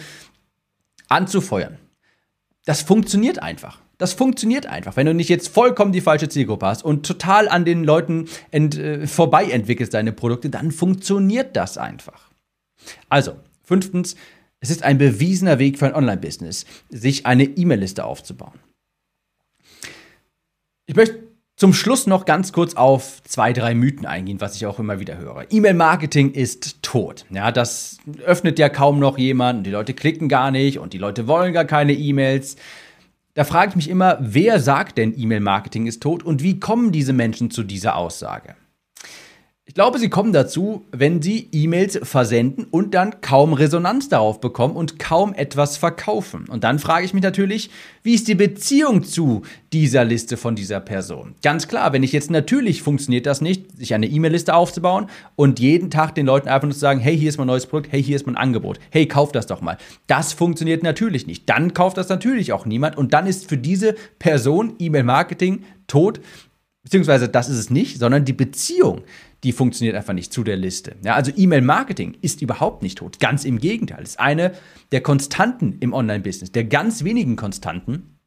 anzufeuern, 1.08 1.78
das 2.66 2.82
funktioniert 2.82 3.42
einfach. 3.42 3.80
Das 3.96 4.12
funktioniert 4.12 4.66
einfach. 4.66 4.96
Wenn 4.96 5.06
du 5.06 5.14
nicht 5.14 5.30
jetzt 5.30 5.48
vollkommen 5.48 5.92
die 5.92 6.02
falsche 6.02 6.28
Zielgruppe 6.28 6.66
hast 6.66 6.84
und 6.84 7.06
total 7.06 7.48
an 7.48 7.64
den 7.64 7.82
Leuten 7.82 8.28
ent, 8.50 8.76
äh, 8.76 9.06
vorbei 9.06 9.46
entwickelst 9.46 9.94
deine 9.94 10.12
Produkte, 10.12 10.50
dann 10.50 10.72
funktioniert 10.72 11.56
das 11.56 11.78
einfach. 11.78 12.30
Also, 13.08 13.36
fünftens, 13.62 14.16
es 14.60 14.70
ist 14.70 14.82
ein 14.82 14.98
bewiesener 14.98 15.58
Weg 15.58 15.78
für 15.78 15.86
ein 15.86 15.94
Online-Business, 15.94 16.66
sich 16.90 17.24
eine 17.24 17.44
E-Mail-Liste 17.44 18.04
aufzubauen. 18.04 18.58
Ich 20.86 20.96
möchte 20.96 21.25
zum 21.56 21.72
Schluss 21.72 22.06
noch 22.06 22.26
ganz 22.26 22.52
kurz 22.52 22.74
auf 22.74 23.22
zwei, 23.24 23.54
drei 23.54 23.74
Mythen 23.74 24.04
eingehen, 24.04 24.40
was 24.40 24.56
ich 24.56 24.66
auch 24.66 24.78
immer 24.78 25.00
wieder 25.00 25.16
höre. 25.16 25.46
E-Mail-Marketing 25.50 26.32
ist 26.32 26.82
tot. 26.82 27.24
Ja, 27.30 27.50
das 27.50 27.96
öffnet 28.24 28.58
ja 28.58 28.68
kaum 28.68 28.98
noch 28.98 29.16
jemand. 29.16 29.66
Die 29.66 29.70
Leute 29.70 29.94
klicken 29.94 30.28
gar 30.28 30.50
nicht 30.50 30.78
und 30.78 30.92
die 30.92 30.98
Leute 30.98 31.26
wollen 31.26 31.54
gar 31.54 31.64
keine 31.64 31.94
E-Mails. 31.94 32.56
Da 33.32 33.44
frage 33.44 33.70
ich 33.70 33.76
mich 33.76 33.88
immer, 33.88 34.18
wer 34.20 34.60
sagt 34.60 34.98
denn 34.98 35.18
E-Mail-Marketing 35.18 35.86
ist 35.86 36.02
tot 36.02 36.22
und 36.22 36.42
wie 36.42 36.60
kommen 36.60 36.92
diese 36.92 37.14
Menschen 37.14 37.50
zu 37.50 37.62
dieser 37.62 37.96
Aussage? 37.96 38.54
Ich 39.68 39.74
glaube, 39.74 39.98
sie 39.98 40.08
kommen 40.08 40.32
dazu, 40.32 40.84
wenn 40.92 41.20
sie 41.20 41.48
E-Mails 41.50 41.98
versenden 42.04 42.66
und 42.70 42.94
dann 42.94 43.20
kaum 43.20 43.52
Resonanz 43.52 44.08
darauf 44.08 44.40
bekommen 44.40 44.76
und 44.76 45.00
kaum 45.00 45.34
etwas 45.34 45.76
verkaufen. 45.76 46.44
Und 46.48 46.62
dann 46.62 46.78
frage 46.78 47.04
ich 47.04 47.12
mich 47.12 47.22
natürlich, 47.24 47.70
wie 48.04 48.14
ist 48.14 48.28
die 48.28 48.36
Beziehung 48.36 49.02
zu 49.02 49.42
dieser 49.72 50.04
Liste 50.04 50.36
von 50.36 50.54
dieser 50.54 50.78
Person? 50.78 51.34
Ganz 51.42 51.66
klar, 51.66 51.92
wenn 51.92 52.04
ich 52.04 52.12
jetzt 52.12 52.30
natürlich 52.30 52.80
funktioniert 52.80 53.26
das 53.26 53.40
nicht, 53.40 53.76
sich 53.76 53.92
eine 53.92 54.06
E-Mail-Liste 54.06 54.54
aufzubauen 54.54 55.10
und 55.34 55.58
jeden 55.58 55.90
Tag 55.90 56.14
den 56.14 56.26
Leuten 56.26 56.46
einfach 56.46 56.68
nur 56.68 56.74
zu 56.74 56.78
sagen, 56.78 57.00
hey, 57.00 57.18
hier 57.18 57.28
ist 57.28 57.38
mein 57.38 57.48
neues 57.48 57.66
Produkt, 57.66 57.90
hey, 57.90 58.02
hier 58.02 58.14
ist 58.14 58.26
mein 58.26 58.36
Angebot, 58.36 58.78
hey, 58.90 59.08
kauf 59.08 59.32
das 59.32 59.48
doch 59.48 59.62
mal. 59.62 59.78
Das 60.06 60.32
funktioniert 60.32 60.84
natürlich 60.84 61.26
nicht. 61.26 61.48
Dann 61.48 61.74
kauft 61.74 61.96
das 61.96 62.08
natürlich 62.08 62.52
auch 62.52 62.66
niemand 62.66 62.96
und 62.96 63.12
dann 63.12 63.26
ist 63.26 63.48
für 63.48 63.58
diese 63.58 63.96
Person 64.20 64.74
E-Mail-Marketing 64.78 65.64
tot, 65.88 66.20
beziehungsweise 66.84 67.28
das 67.28 67.48
ist 67.48 67.58
es 67.58 67.68
nicht, 67.68 67.98
sondern 67.98 68.24
die 68.24 68.32
Beziehung 68.32 69.02
die 69.46 69.52
funktioniert 69.52 69.94
einfach 69.94 70.12
nicht 70.12 70.32
zu 70.32 70.42
der 70.42 70.56
Liste. 70.56 70.96
Ja, 71.04 71.14
also 71.14 71.30
E-Mail-Marketing 71.34 72.16
ist 72.20 72.42
überhaupt 72.42 72.82
nicht 72.82 72.98
tot. 72.98 73.20
Ganz 73.20 73.44
im 73.44 73.60
Gegenteil. 73.60 74.02
Es 74.02 74.10
ist 74.10 74.20
eine 74.20 74.50
der 74.90 75.02
Konstanten 75.02 75.76
im 75.78 75.92
Online-Business, 75.92 76.50
der 76.50 76.64
ganz 76.64 77.04
wenigen 77.04 77.36
Konstanten. 77.36 78.18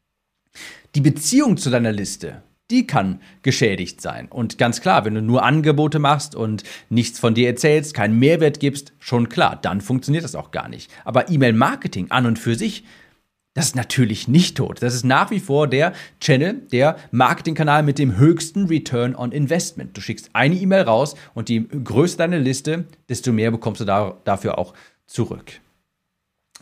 Die 0.94 1.02
Beziehung 1.02 1.58
zu 1.58 1.68
deiner 1.68 1.92
Liste, 1.92 2.42
die 2.70 2.86
kann 2.86 3.20
geschädigt 3.42 4.00
sein. 4.00 4.28
Und 4.28 4.56
ganz 4.56 4.80
klar, 4.80 5.04
wenn 5.04 5.14
du 5.14 5.20
nur 5.20 5.42
Angebote 5.42 5.98
machst 5.98 6.34
und 6.34 6.64
nichts 6.88 7.18
von 7.18 7.34
dir 7.34 7.48
erzählst, 7.48 7.92
keinen 7.92 8.18
Mehrwert 8.18 8.58
gibst, 8.58 8.94
schon 8.98 9.28
klar, 9.28 9.58
dann 9.60 9.82
funktioniert 9.82 10.24
das 10.24 10.34
auch 10.34 10.52
gar 10.52 10.70
nicht. 10.70 10.90
Aber 11.04 11.28
E-Mail-Marketing 11.28 12.10
an 12.10 12.24
und 12.24 12.38
für 12.38 12.54
sich 12.54 12.84
das 13.60 13.66
ist 13.66 13.76
natürlich 13.76 14.26
nicht 14.26 14.56
tot. 14.56 14.80
Das 14.80 14.94
ist 14.94 15.04
nach 15.04 15.30
wie 15.30 15.38
vor 15.38 15.68
der 15.68 15.92
Channel, 16.18 16.62
der 16.72 16.96
Marketingkanal 17.10 17.82
mit 17.82 17.98
dem 17.98 18.16
höchsten 18.16 18.68
Return 18.68 19.14
on 19.14 19.32
Investment. 19.32 19.94
Du 19.94 20.00
schickst 20.00 20.30
eine 20.32 20.54
E-Mail 20.54 20.84
raus 20.84 21.14
und 21.34 21.50
je 21.50 21.60
größer 21.60 22.16
deine 22.16 22.38
Liste, 22.38 22.86
desto 23.10 23.32
mehr 23.32 23.50
bekommst 23.50 23.82
du 23.82 23.84
da, 23.84 24.16
dafür 24.24 24.56
auch 24.56 24.72
zurück. 25.06 25.60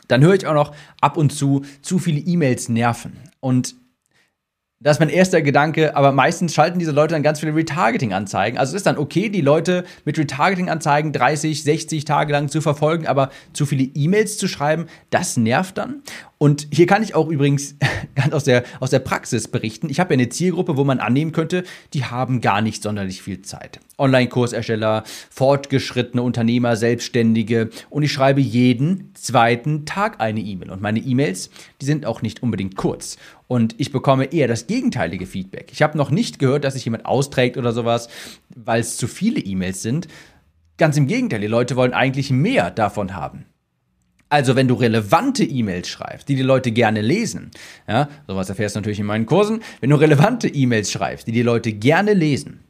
Dann 0.09 0.23
höre 0.23 0.35
ich 0.35 0.45
auch 0.49 0.55
noch 0.55 0.75
ab 1.01 1.17
und 1.17 1.33
zu, 1.33 1.65
zu 1.83 2.01
viele 2.01 2.19
E-Mails 2.19 2.69
nerven. 2.69 3.13
Und 3.39 3.77
das 4.81 4.97
ist 4.97 5.01
mein 5.01 5.09
erster 5.09 5.43
Gedanke, 5.43 5.97
aber 5.97 6.13
meistens 6.13 6.55
schalten 6.55 6.79
diese 6.79 6.93
Leute 6.93 7.15
dann 7.15 7.25
ganz 7.25 7.41
viele 7.41 7.53
Retargeting-Anzeigen. 7.53 8.59
Also 8.59 8.71
es 8.71 8.77
ist 8.77 8.87
dann 8.87 8.97
okay, 8.97 9.29
die 9.29 9.41
Leute 9.41 9.85
mit 10.05 10.17
Retargeting-Anzeigen 10.17 11.13
30, 11.13 11.65
60 11.65 12.05
Tage 12.05 12.33
lang 12.33 12.49
zu 12.49 12.61
verfolgen, 12.61 13.09
aber 13.09 13.31
zu 13.53 13.67
viele 13.67 13.83
E-Mails 13.83 14.39
zu 14.39 14.47
schreiben, 14.47 14.87
das 15.11 15.37
nervt 15.37 15.79
dann. 15.79 16.03
Und 16.39 16.69
hier 16.73 16.87
kann 16.87 17.03
ich 17.03 17.17
auch 17.17 17.29
übrigens 17.29 17.75
ganz 18.15 18.33
aus 18.33 18.45
der, 18.45 18.63
aus 18.79 18.91
der 18.91 19.01
Praxis 19.01 19.49
berichten. 19.49 19.91
Ich 19.91 19.99
habe 19.99 20.15
ja 20.15 20.21
eine 20.21 20.29
Zielgruppe, 20.29 20.77
wo 20.77 20.85
man 20.85 21.01
annehmen 21.01 21.33
könnte, 21.33 21.65
die 21.95 22.05
haben 22.05 22.41
gar 22.41 22.63
nicht 22.63 22.83
sonderlich 22.83 23.23
viel 23.23 23.43
Zeit. 23.43 23.81
Online-Kursersteller, 23.99 25.03
fortgeschrittene 25.31 26.23
Unternehmer, 26.23 26.77
Selbstständige. 26.77 27.71
Und 27.91 28.05
ich 28.05 28.13
schreibe 28.13 28.41
jeden 28.41 29.13
zweiten 29.15 29.85
Tag 29.85 30.21
eine 30.21 30.41
E-Mail. 30.41 30.71
Und 30.71 30.81
meine 30.81 31.01
E-Mails, 31.01 31.51
die 31.81 31.87
sind 31.87 32.07
auch 32.07 32.23
nicht 32.23 32.41
unbedingt 32.41 32.77
kurz. 32.77 33.19
Und 33.49 33.75
ich 33.79 33.91
bekomme 33.91 34.27
eher 34.27 34.47
das 34.47 34.69
gegenteilige 34.69 35.27
Feedback. 35.27 35.71
Ich 35.73 35.83
habe 35.83 35.99
noch 35.99 36.11
nicht 36.11 36.39
gehört, 36.39 36.63
dass 36.63 36.75
sich 36.75 36.85
jemand 36.85 37.05
austrägt 37.05 37.57
oder 37.57 37.73
sowas, 37.73 38.09
weil 38.55 38.81
es 38.81 38.97
zu 38.97 39.09
viele 39.09 39.41
E-Mails 39.41 39.83
sind. 39.83 40.07
Ganz 40.77 40.97
im 40.97 41.09
Gegenteil, 41.09 41.41
die 41.41 41.49
Leute 41.49 41.75
wollen 41.75 41.95
eigentlich 41.95 42.31
mehr 42.31 42.71
davon 42.71 43.17
haben. 43.17 43.47
Also, 44.31 44.57
wenn 44.57 44.69
du 44.69 44.75
relevante 44.75 45.45
E-Mails 45.45 45.89
schreibst, 45.89 46.29
die 46.29 46.37
die 46.37 46.43
Leute 46.43 46.71
gerne 46.71 47.01
lesen, 47.01 47.51
ja, 47.89 48.09
sowas 48.27 48.49
erfährst 48.49 48.77
du 48.77 48.81
natürlich 48.81 49.01
in 49.01 49.07
meinen 49.07 49.27
Kursen, 49.27 49.63
wenn 49.81 49.91
du 49.91 49.97
relevante 49.97 50.49
E-Mails 50.49 50.93
schreibst, 50.93 51.27
die 51.27 51.33
die 51.33 51.43
Leute 51.43 51.73
gerne 51.73 52.13
lesen, 52.13 52.61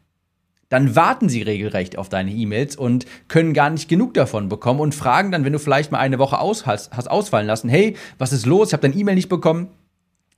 dann 0.69 0.95
warten 0.95 1.29
sie 1.29 1.43
regelrecht 1.43 1.97
auf 1.97 2.09
deine 2.09 2.31
E-Mails 2.31 2.77
und 2.77 3.07
können 3.27 3.55
gar 3.55 3.71
nicht 3.71 3.89
genug 3.89 4.15
davon 4.15 4.49
bekommen 4.49 4.81
und 4.81 4.95
fragen 4.95 5.33
dann, 5.33 5.45
wenn 5.45 5.53
du 5.53 5.59
vielleicht 5.59 5.91
mal 5.91 5.99
eine 5.99 6.19
Woche 6.19 6.39
aus 6.39 6.67
hast, 6.67 6.93
hast 6.93 7.11
ausfallen 7.11 7.47
lassen, 7.47 7.69
hey, 7.69 7.97
was 8.19 8.33
ist 8.33 8.47
los? 8.47 8.69
Ich 8.69 8.73
habe 8.75 8.87
dein 8.87 8.99
E-Mail 8.99 9.15
nicht 9.15 9.31
bekommen. 9.31 9.69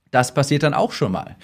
Das 0.09 0.33
passiert 0.33 0.63
dann 0.63 0.73
auch 0.73 0.91
schon 0.93 1.11
mal. 1.11 1.35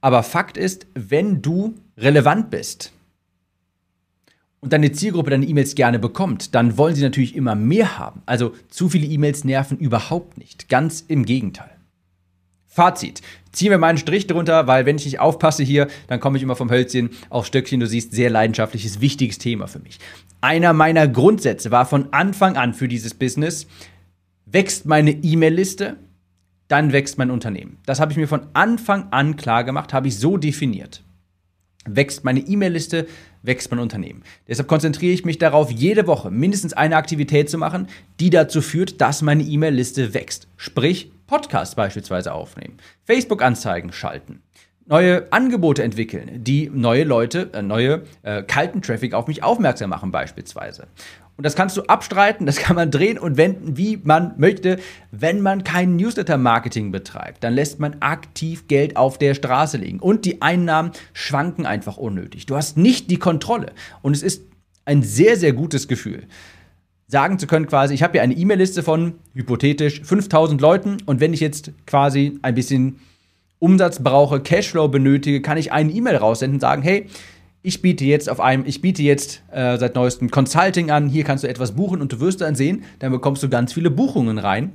Aber 0.00 0.22
Fakt 0.22 0.56
ist, 0.56 0.86
wenn 0.94 1.42
du 1.42 1.74
relevant 1.96 2.50
bist, 2.50 2.92
und 4.62 4.72
deine 4.72 4.92
Zielgruppe 4.92 5.30
deine 5.30 5.44
E-Mails 5.44 5.74
gerne 5.74 5.98
bekommt, 5.98 6.54
dann 6.54 6.78
wollen 6.78 6.94
sie 6.94 7.02
natürlich 7.02 7.34
immer 7.34 7.56
mehr 7.56 7.98
haben. 7.98 8.22
Also 8.26 8.54
zu 8.68 8.88
viele 8.88 9.06
E-Mails 9.06 9.44
nerven 9.44 9.76
überhaupt 9.76 10.38
nicht. 10.38 10.68
Ganz 10.68 11.04
im 11.06 11.24
Gegenteil. 11.24 11.70
Fazit. 12.68 13.20
Ziehen 13.50 13.70
wir 13.70 13.78
mal 13.78 13.88
einen 13.88 13.98
Strich 13.98 14.28
drunter, 14.28 14.66
weil 14.68 14.86
wenn 14.86 14.96
ich 14.96 15.04
nicht 15.04 15.20
aufpasse 15.20 15.64
hier, 15.64 15.88
dann 16.06 16.20
komme 16.20 16.38
ich 16.38 16.44
immer 16.44 16.56
vom 16.56 16.70
Hölzchen 16.70 17.10
auf 17.28 17.44
Stöckchen. 17.44 17.80
Du 17.80 17.86
siehst, 17.86 18.12
sehr 18.12 18.30
leidenschaftliches, 18.30 19.00
wichtiges 19.00 19.38
Thema 19.38 19.66
für 19.66 19.80
mich. 19.80 19.98
Einer 20.40 20.72
meiner 20.72 21.08
Grundsätze 21.08 21.70
war 21.72 21.84
von 21.84 22.12
Anfang 22.12 22.56
an 22.56 22.72
für 22.72 22.88
dieses 22.88 23.14
Business, 23.14 23.66
wächst 24.46 24.86
meine 24.86 25.10
E-Mail-Liste, 25.10 25.96
dann 26.68 26.92
wächst 26.92 27.18
mein 27.18 27.32
Unternehmen. 27.32 27.78
Das 27.84 28.00
habe 28.00 28.12
ich 28.12 28.16
mir 28.16 28.28
von 28.28 28.46
Anfang 28.54 29.08
an 29.10 29.36
klar 29.36 29.64
gemacht, 29.64 29.92
habe 29.92 30.08
ich 30.08 30.18
so 30.18 30.36
definiert. 30.36 31.02
Wächst 31.84 32.24
meine 32.24 32.40
E-Mail-Liste, 32.40 33.06
wächst 33.42 33.70
mein 33.70 33.80
Unternehmen. 33.80 34.22
Deshalb 34.48 34.68
konzentriere 34.68 35.12
ich 35.12 35.24
mich 35.24 35.38
darauf, 35.38 35.70
jede 35.70 36.06
Woche 36.06 36.30
mindestens 36.30 36.72
eine 36.72 36.96
Aktivität 36.96 37.50
zu 37.50 37.58
machen, 37.58 37.88
die 38.20 38.30
dazu 38.30 38.60
führt, 38.62 39.00
dass 39.00 39.22
meine 39.22 39.42
E-Mail-Liste 39.42 40.14
wächst. 40.14 40.48
Sprich, 40.56 41.10
Podcasts 41.26 41.74
beispielsweise 41.74 42.32
aufnehmen, 42.32 42.76
Facebook-Anzeigen 43.04 43.92
schalten, 43.92 44.42
neue 44.86 45.32
Angebote 45.32 45.82
entwickeln, 45.82 46.42
die 46.44 46.70
neue 46.72 47.04
Leute, 47.04 47.50
äh, 47.52 47.62
neue 47.62 48.02
äh, 48.22 48.42
kalten 48.42 48.82
Traffic 48.82 49.14
auf 49.14 49.26
mich 49.26 49.42
aufmerksam 49.42 49.90
machen 49.90 50.10
beispielsweise. 50.10 50.86
Und 51.36 51.46
das 51.46 51.56
kannst 51.56 51.76
du 51.76 51.82
abstreiten, 51.82 52.46
das 52.46 52.56
kann 52.56 52.76
man 52.76 52.90
drehen 52.90 53.18
und 53.18 53.36
wenden, 53.36 53.76
wie 53.76 53.98
man 54.02 54.34
möchte. 54.36 54.78
Wenn 55.10 55.40
man 55.40 55.64
kein 55.64 55.96
Newsletter-Marketing 55.96 56.92
betreibt, 56.92 57.42
dann 57.44 57.54
lässt 57.54 57.80
man 57.80 57.96
aktiv 58.00 58.68
Geld 58.68 58.96
auf 58.96 59.18
der 59.18 59.34
Straße 59.34 59.76
liegen. 59.76 60.00
Und 60.00 60.24
die 60.24 60.42
Einnahmen 60.42 60.92
schwanken 61.12 61.66
einfach 61.66 61.96
unnötig. 61.96 62.46
Du 62.46 62.56
hast 62.56 62.76
nicht 62.76 63.10
die 63.10 63.18
Kontrolle. 63.18 63.72
Und 64.02 64.14
es 64.14 64.22
ist 64.22 64.42
ein 64.84 65.02
sehr, 65.02 65.36
sehr 65.36 65.52
gutes 65.52 65.88
Gefühl, 65.88 66.24
sagen 67.06 67.38
zu 67.38 67.46
können, 67.46 67.66
quasi, 67.66 67.94
ich 67.94 68.02
habe 68.02 68.12
hier 68.12 68.22
eine 68.22 68.34
E-Mail-Liste 68.34 68.82
von 68.82 69.14
hypothetisch 69.34 70.02
5000 70.02 70.60
Leuten 70.60 70.96
und 71.06 71.20
wenn 71.20 71.34
ich 71.34 71.40
jetzt 71.40 71.72
quasi 71.86 72.38
ein 72.42 72.54
bisschen 72.54 73.00
Umsatz 73.62 74.02
brauche, 74.02 74.40
Cashflow 74.40 74.88
benötige, 74.88 75.40
kann 75.40 75.56
ich 75.56 75.70
eine 75.70 75.92
E-Mail 75.92 76.16
raussenden 76.16 76.56
und 76.56 76.60
sagen, 76.60 76.82
hey, 76.82 77.06
ich 77.62 77.80
biete 77.80 78.04
jetzt 78.04 78.28
auf 78.28 78.40
einem, 78.40 78.64
ich 78.66 78.80
biete 78.80 79.04
jetzt 79.04 79.40
äh, 79.52 79.78
seit 79.78 79.94
neuestem 79.94 80.32
Consulting 80.32 80.90
an, 80.90 81.08
hier 81.08 81.22
kannst 81.22 81.44
du 81.44 81.48
etwas 81.48 81.70
buchen 81.70 82.00
und 82.00 82.12
du 82.12 82.18
wirst 82.18 82.40
dann 82.40 82.56
sehen, 82.56 82.82
dann 82.98 83.12
bekommst 83.12 83.40
du 83.44 83.48
ganz 83.48 83.72
viele 83.72 83.90
Buchungen 83.90 84.38
rein, 84.38 84.72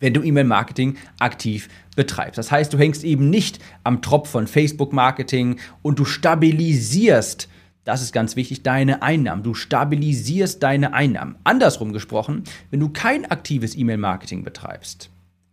wenn 0.00 0.12
du 0.12 0.22
E-Mail-Marketing 0.22 0.96
aktiv 1.20 1.68
betreibst. 1.94 2.36
Das 2.36 2.50
heißt, 2.50 2.72
du 2.72 2.78
hängst 2.78 3.04
eben 3.04 3.30
nicht 3.30 3.60
am 3.84 4.02
Tropf 4.02 4.28
von 4.28 4.48
Facebook-Marketing 4.48 5.60
und 5.82 6.00
du 6.00 6.04
stabilisierst 6.04 7.48
das 7.84 8.02
ist 8.02 8.12
ganz 8.12 8.36
wichtig, 8.36 8.62
deine 8.62 9.02
Einnahmen. 9.02 9.42
Du 9.42 9.54
stabilisierst 9.54 10.62
deine 10.62 10.92
Einnahmen. 10.92 11.36
Andersrum 11.44 11.92
gesprochen, 11.92 12.44
wenn 12.70 12.78
du 12.78 12.90
kein 12.90 13.24
aktives 13.30 13.74
E-Mail-Marketing 13.74 14.44
betreibst, 14.44 15.10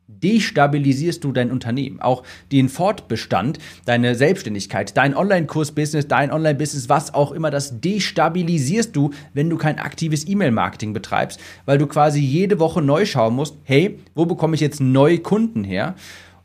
destabilisierst 0.07 1.23
du 1.23 1.31
dein 1.31 1.51
Unternehmen, 1.51 1.99
auch 1.99 2.23
den 2.51 2.69
Fortbestand, 2.69 3.59
deine 3.85 4.15
Selbstständigkeit, 4.15 4.95
dein 4.95 5.15
Online-Kurs-Business, 5.15 6.07
dein 6.07 6.31
Online-Business, 6.31 6.89
was 6.89 7.13
auch 7.13 7.31
immer, 7.31 7.51
das 7.51 7.81
destabilisierst 7.81 8.95
du, 8.95 9.11
wenn 9.33 9.49
du 9.49 9.57
kein 9.57 9.79
aktives 9.79 10.27
E-Mail-Marketing 10.27 10.93
betreibst, 10.93 11.39
weil 11.65 11.77
du 11.77 11.87
quasi 11.87 12.19
jede 12.19 12.59
Woche 12.59 12.81
neu 12.81 13.05
schauen 13.05 13.35
musst, 13.35 13.57
hey, 13.63 13.99
wo 14.15 14.25
bekomme 14.25 14.55
ich 14.55 14.61
jetzt 14.61 14.79
neue 14.79 15.19
Kunden 15.19 15.63
her? 15.63 15.95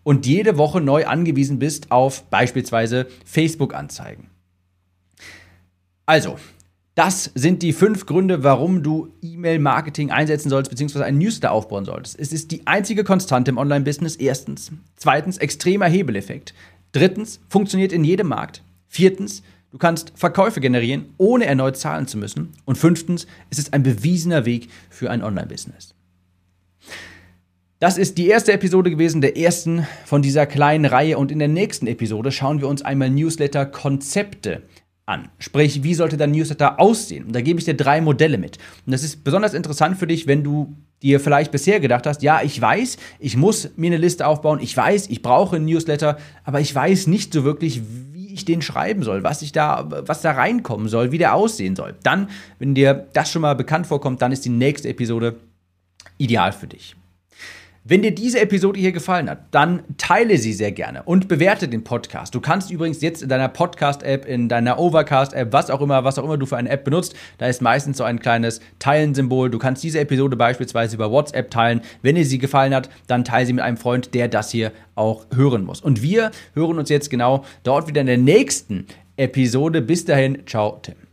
Und 0.05 0.27
jede 0.27 0.59
Woche 0.59 0.81
neu 0.81 1.07
angewiesen 1.07 1.61
bist 1.61 1.93
auf 1.93 2.25
beispielsweise 2.25 3.07
Facebook-Anzeigen. 3.25 4.29
Also, 6.07 6.37
das 6.95 7.31
sind 7.35 7.63
die 7.63 7.73
fünf 7.73 8.05
Gründe, 8.05 8.45
warum 8.45 8.83
du 8.83 9.15
E-Mail-Marketing 9.23 10.11
einsetzen 10.11 10.51
sollst, 10.51 10.71
beziehungsweise 10.71 11.07
einen 11.07 11.19
Newsletter 11.19 11.51
aufbauen 11.51 11.87
solltest. 11.87 12.19
Es 12.19 12.33
ist 12.33 12.51
die 12.51 12.67
einzige 12.67 13.03
Konstante 13.03 13.51
im 13.51 13.57
Online-Business. 13.57 14.17
Erstens. 14.17 14.73
Zweitens, 14.97 15.39
extremer 15.39 15.87
Hebeleffekt. 15.87 16.53
Drittens, 16.93 17.41
funktioniert 17.49 17.93
in 17.93 18.05
jedem 18.05 18.29
Markt. 18.29 18.63
Viertens, 18.89 19.43
du 19.71 19.79
kannst 19.79 20.13
Verkäufe 20.17 20.61
generieren, 20.61 21.07
ohne 21.17 21.47
erneut 21.47 21.79
zahlen 21.79 22.07
zu 22.07 22.19
müssen. 22.19 22.51
Und 22.67 22.77
fünftens, 22.77 23.27
es 23.49 23.59
ist 23.59 23.73
ein 23.73 23.83
bewiesener 23.83 24.45
Weg 24.45 24.69
für 24.91 25.11
ein 25.11 25.23
Online-Business. 25.23 25.95
Das 27.79 27.97
ist 27.97 28.19
die 28.19 28.29
erste 28.29 28.53
Episode 28.53 28.91
gewesen, 28.91 29.23
der 29.23 29.39
ersten 29.39 29.87
von 30.05 30.21
dieser 30.21 30.45
kleinen 30.45 30.85
Reihe. 30.85 31.17
Und 31.17 31.33
in 31.33 31.39
der 31.39 31.49
nächsten 31.49 31.87
Episode 31.87 32.31
schauen 32.31 32.61
wir 32.61 32.69
uns 32.69 32.83
einmal 32.83 33.09
Newsletter-Konzepte 33.09 34.63
an. 35.07 35.29
Sprich, 35.39 35.83
wie 35.83 35.95
sollte 35.95 36.17
dein 36.17 36.31
Newsletter 36.31 36.79
aussehen? 36.79 37.25
Und 37.25 37.35
da 37.35 37.41
gebe 37.41 37.59
ich 37.59 37.65
dir 37.65 37.75
drei 37.75 38.01
Modelle 38.01 38.39
mit. 38.39 38.59
Und 38.87 38.93
das 38.93 39.03
ist 39.03 39.25
besonders 39.25 39.55
interessant 39.55 39.99
für 39.99 40.07
dich, 40.07 40.27
wenn 40.27 40.45
du 40.45 40.77
dir 41.03 41.19
vielleicht 41.19 41.51
bisher 41.51 41.81
gedacht 41.81 42.07
hast, 42.07 42.23
ja, 42.23 42.43
ich 42.43 42.61
weiß, 42.61 42.97
ich 43.19 43.37
muss 43.37 43.71
mir 43.77 43.89
eine 43.89 43.97
Liste 43.97 44.27
aufbauen, 44.27 44.61
ich 44.61 44.77
weiß, 44.77 45.09
ich 45.09 45.21
brauche 45.21 45.57
einen 45.57 45.65
Newsletter, 45.65 46.19
aber 46.45 46.61
ich 46.61 46.73
weiß 46.73 47.09
nicht 47.09 47.33
so 47.33 47.43
wirklich, 47.43 47.83
wie 48.13 48.33
ich 48.33 48.45
den 48.45 48.63
schreiben 48.63 49.03
soll, 49.03 49.25
was 49.25 49.43
ich 49.43 49.51
da, 49.51 49.87
was 50.07 50.23
da 50.23 50.31
reinkommen 50.31 50.89
soll, 50.89 51.11
wie 51.11 51.19
der 51.19 51.35
aussehen 51.35 51.75
soll. 51.75 51.97
Dann, 52.05 52.29
wenn 52.61 52.75
dir 52.75 53.09
das 53.13 53.31
schon 53.31 53.43
mal 53.43 53.55
bekannt 53.55 53.89
vorkommt, 53.89 54.23
dann 54.23 54.31
ist 54.31 54.45
die 54.45 54.51
nächste 54.51 54.89
Episode 54.89 55.35
ideal 56.19 56.53
für 56.53 56.69
dich. 56.69 56.95
Wenn 57.85 58.03
dir 58.03 58.15
diese 58.15 58.41
Episode 58.41 58.79
hier 58.79 58.93
gefallen 58.93 59.29
hat, 59.29 59.47
dann 59.51 59.83
teile 59.99 60.39
sie 60.39 60.53
sehr 60.53 60.71
gerne 60.71 61.03
und 61.03 61.27
bewerte 61.27 61.67
den 61.67 61.83
Podcast. 61.83 62.33
Du 62.33 62.41
kannst 62.41 62.71
übrigens 62.71 63.01
jetzt 63.01 63.25
in 63.25 63.29
deiner 63.29 63.49
Podcast-App, 63.49 64.25
in 64.25 64.49
deiner 64.49 64.79
Overcast-App, 64.79 65.53
was 65.53 65.69
auch 65.69 65.81
immer, 65.81 66.05
was 66.05 66.17
auch 66.17 66.23
immer 66.23 66.39
du 66.39 66.47
für 66.47 66.57
eine 66.57 66.71
App 66.71 66.85
benutzt, 66.85 67.17
da 67.39 67.49
ist 67.49 67.61
meistens 67.61 67.97
so 67.97 68.05
ein 68.05 68.21
kleines 68.21 68.61
Teilen-Symbol. 68.79 69.51
Du 69.51 69.59
kannst 69.59 69.83
diese 69.83 69.99
Episode 69.99 70.37
beispielsweise 70.37 70.95
über 70.95 71.11
WhatsApp 71.11 71.51
teilen. 71.51 71.81
Wenn 72.03 72.15
dir 72.15 72.25
sie 72.25 72.39
gefallen 72.39 72.73
hat, 72.73 72.89
dann 73.09 73.25
teile 73.25 73.47
sie 73.47 73.53
mit 73.53 73.65
einem 73.65 73.77
Freund, 73.77 74.15
der 74.15 74.29
das 74.29 74.53
hier 74.53 74.71
auch 74.95 75.27
hören 75.35 75.65
muss. 75.65 75.81
Und 75.81 76.03
wir 76.03 76.31
hören 76.55 76.79
uns 76.79 76.89
jetzt 76.89 77.11
genau 77.11 77.45
dort 77.65 77.89
wieder 77.89 78.03
in 78.03 78.07
der 78.07 78.17
nächsten 78.17 78.87
Episode. 79.17 79.83
Bis 79.83 80.05
dahin, 80.05 80.47
ciao, 80.47 80.79
Tim. 80.83 81.12